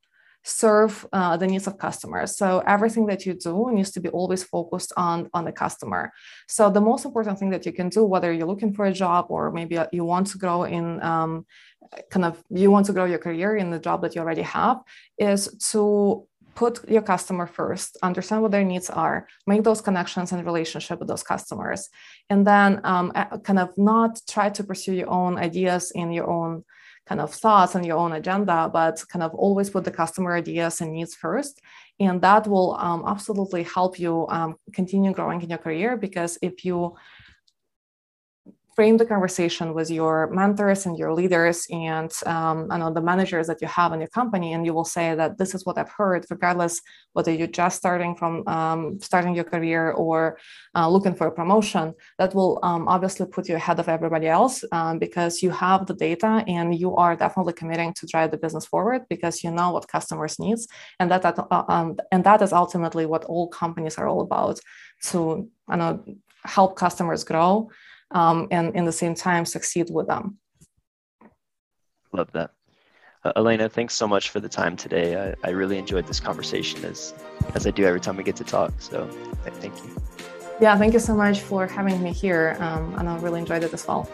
serve 0.45 1.07
uh, 1.11 1.35
the 1.37 1.47
needs 1.47 1.65
of 1.65 1.77
customers. 1.77 2.37
So 2.37 2.59
everything 2.67 3.07
that 3.07 3.25
you 3.25 3.33
do 3.33 3.71
needs 3.71 3.91
to 3.91 3.99
be 3.99 4.09
always 4.09 4.43
focused 4.43 4.93
on, 4.95 5.27
on 5.33 5.43
the 5.43 5.51
customer. 5.51 6.13
So 6.47 6.69
the 6.69 6.81
most 6.81 7.03
important 7.03 7.39
thing 7.39 7.49
that 7.49 7.65
you 7.65 7.73
can 7.73 7.89
do, 7.89 8.05
whether 8.05 8.31
you're 8.31 8.47
looking 8.47 8.73
for 8.73 8.85
a 8.85 8.93
job 8.93 9.25
or 9.29 9.51
maybe 9.51 9.79
you 9.91 10.05
want 10.05 10.27
to 10.27 10.37
grow 10.37 10.63
in 10.63 11.01
um, 11.01 11.45
kind 12.11 12.25
of 12.25 12.43
you 12.49 12.69
want 12.69 12.85
to 12.85 12.93
grow 12.93 13.05
your 13.05 13.19
career 13.19 13.57
in 13.57 13.71
the 13.71 13.79
job 13.79 14.01
that 14.01 14.13
you 14.15 14.21
already 14.21 14.43
have, 14.43 14.81
is 15.17 15.47
to 15.71 16.27
put 16.53 16.87
your 16.89 17.01
customer 17.01 17.45
first 17.45 17.97
understand 18.01 18.41
what 18.41 18.51
their 18.51 18.63
needs 18.63 18.89
are 18.89 19.27
make 19.45 19.61
those 19.63 19.81
connections 19.81 20.31
and 20.31 20.45
relationship 20.45 20.99
with 20.99 21.07
those 21.09 21.21
customers 21.21 21.89
and 22.29 22.47
then 22.47 22.79
um, 22.85 23.11
kind 23.43 23.59
of 23.59 23.77
not 23.77 24.21
try 24.29 24.49
to 24.49 24.63
pursue 24.63 24.93
your 24.93 25.09
own 25.09 25.37
ideas 25.37 25.91
in 25.91 26.13
your 26.13 26.29
own 26.29 26.63
kind 27.05 27.21
of 27.21 27.33
thoughts 27.33 27.75
and 27.75 27.85
your 27.85 27.97
own 27.97 28.13
agenda, 28.13 28.69
but 28.71 29.03
kind 29.09 29.23
of 29.23 29.33
always 29.35 29.69
put 29.69 29.83
the 29.83 29.91
customer 29.91 30.35
ideas 30.35 30.81
and 30.81 30.91
needs 30.91 31.15
first. 31.15 31.61
And 31.99 32.21
that 32.21 32.47
will 32.47 32.75
um, 32.75 33.03
absolutely 33.07 33.63
help 33.63 33.99
you 33.99 34.27
um, 34.29 34.55
continue 34.73 35.13
growing 35.13 35.41
in 35.41 35.49
your 35.49 35.59
career 35.59 35.97
because 35.97 36.37
if 36.41 36.65
you 36.65 36.95
frame 38.75 38.97
the 38.97 39.05
conversation 39.05 39.73
with 39.73 39.89
your 39.89 40.29
mentors 40.31 40.85
and 40.85 40.97
your 40.97 41.13
leaders 41.13 41.65
and 41.71 42.11
um, 42.25 42.67
I 42.69 42.77
know 42.77 42.93
the 42.93 43.01
managers 43.01 43.47
that 43.47 43.61
you 43.61 43.67
have 43.67 43.93
in 43.93 43.99
your 43.99 44.09
company, 44.09 44.53
and 44.53 44.65
you 44.65 44.73
will 44.73 44.85
say 44.97 45.15
that 45.15 45.37
this 45.37 45.55
is 45.55 45.65
what 45.65 45.77
I've 45.77 45.89
heard, 45.89 46.25
regardless 46.29 46.81
whether 47.13 47.31
you're 47.31 47.47
just 47.47 47.77
starting 47.77 48.15
from 48.15 48.45
um, 48.47 48.99
starting 48.99 49.33
your 49.33 49.45
career 49.45 49.91
or 49.91 50.37
uh, 50.75 50.89
looking 50.89 51.15
for 51.15 51.27
a 51.27 51.31
promotion. 51.31 51.93
That 52.19 52.35
will 52.35 52.59
um, 52.63 52.87
obviously 52.87 53.25
put 53.27 53.47
you 53.47 53.55
ahead 53.55 53.79
of 53.79 53.87
everybody 53.87 54.27
else 54.27 54.63
um, 54.73 54.99
because 54.99 55.41
you 55.41 55.51
have 55.51 55.85
the 55.85 55.93
data 55.93 56.43
and 56.47 56.75
you 56.77 56.95
are 56.97 57.15
definitely 57.15 57.53
committing 57.53 57.93
to 57.93 58.07
drive 58.07 58.31
the 58.31 58.37
business 58.37 58.65
forward 58.65 59.03
because 59.09 59.43
you 59.43 59.51
know 59.51 59.71
what 59.71 59.87
customers 59.87 60.37
needs, 60.37 60.67
and 60.99 61.09
that, 61.11 61.21
that 61.21 61.39
uh, 61.39 61.63
um, 61.69 61.95
and 62.11 62.23
that 62.25 62.41
is 62.41 62.51
ultimately 62.51 63.05
what 63.05 63.23
all 63.25 63.47
companies 63.47 63.97
are 63.97 64.07
all 64.07 64.21
about 64.21 64.59
to 65.03 65.49
I 65.69 65.77
know 65.77 66.03
help 66.43 66.75
customers 66.75 67.23
grow 67.23 67.69
um, 68.15 68.47
and 68.49 68.73
in 68.75 68.85
the 68.85 68.91
same 68.91 69.13
time 69.13 69.45
succeed 69.45 69.89
with 69.91 70.07
them. 70.07 70.39
Love 72.13 72.31
that. 72.31 72.51
Uh, 73.23 73.33
Elena, 73.35 73.67
thanks 73.67 73.93
so 73.93 74.07
much 74.07 74.29
for 74.29 74.39
the 74.39 74.47
time 74.49 74.77
today. 74.77 75.33
I, 75.43 75.49
I 75.49 75.51
really 75.51 75.77
enjoyed 75.77 76.07
this 76.07 76.19
conversation 76.19 76.85
as, 76.85 77.13
as 77.53 77.67
I 77.67 77.71
do 77.71 77.83
every 77.83 77.99
time 77.99 78.15
we 78.15 78.23
get 78.23 78.35
to 78.37 78.43
talk. 78.43 78.73
So 78.79 79.07
thank 79.59 79.75
you. 79.83 80.01
Yeah, 80.61 80.77
thank 80.77 80.93
you 80.93 80.99
so 80.99 81.13
much 81.13 81.41
for 81.41 81.67
having 81.67 82.01
me 82.01 82.13
here. 82.13 82.55
Um, 82.59 82.95
and 82.97 83.09
I 83.09 83.17
really 83.17 83.39
enjoyed 83.39 83.63
it 83.63 83.73
as 83.73 83.85
well. 83.85 84.09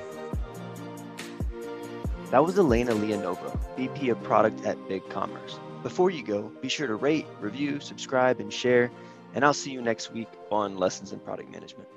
That 2.31 2.43
was 2.43 2.57
Elena 2.57 2.93
Leonova, 2.93 3.59
VP 3.77 4.09
of 4.09 4.23
Product 4.23 4.65
at 4.65 4.77
BigCommerce. 4.87 5.59
Before 5.83 6.09
you 6.09 6.23
go, 6.23 6.43
be 6.61 6.69
sure 6.69 6.87
to 6.87 6.95
rate, 6.95 7.27
review, 7.41 7.79
subscribe, 7.79 8.39
and 8.39 8.51
share. 8.51 8.89
And 9.35 9.43
I'll 9.43 9.53
see 9.53 9.71
you 9.71 9.81
next 9.81 10.11
week 10.13 10.29
on 10.49 10.77
Lessons 10.77 11.11
in 11.11 11.19
Product 11.19 11.51
Management. 11.51 11.89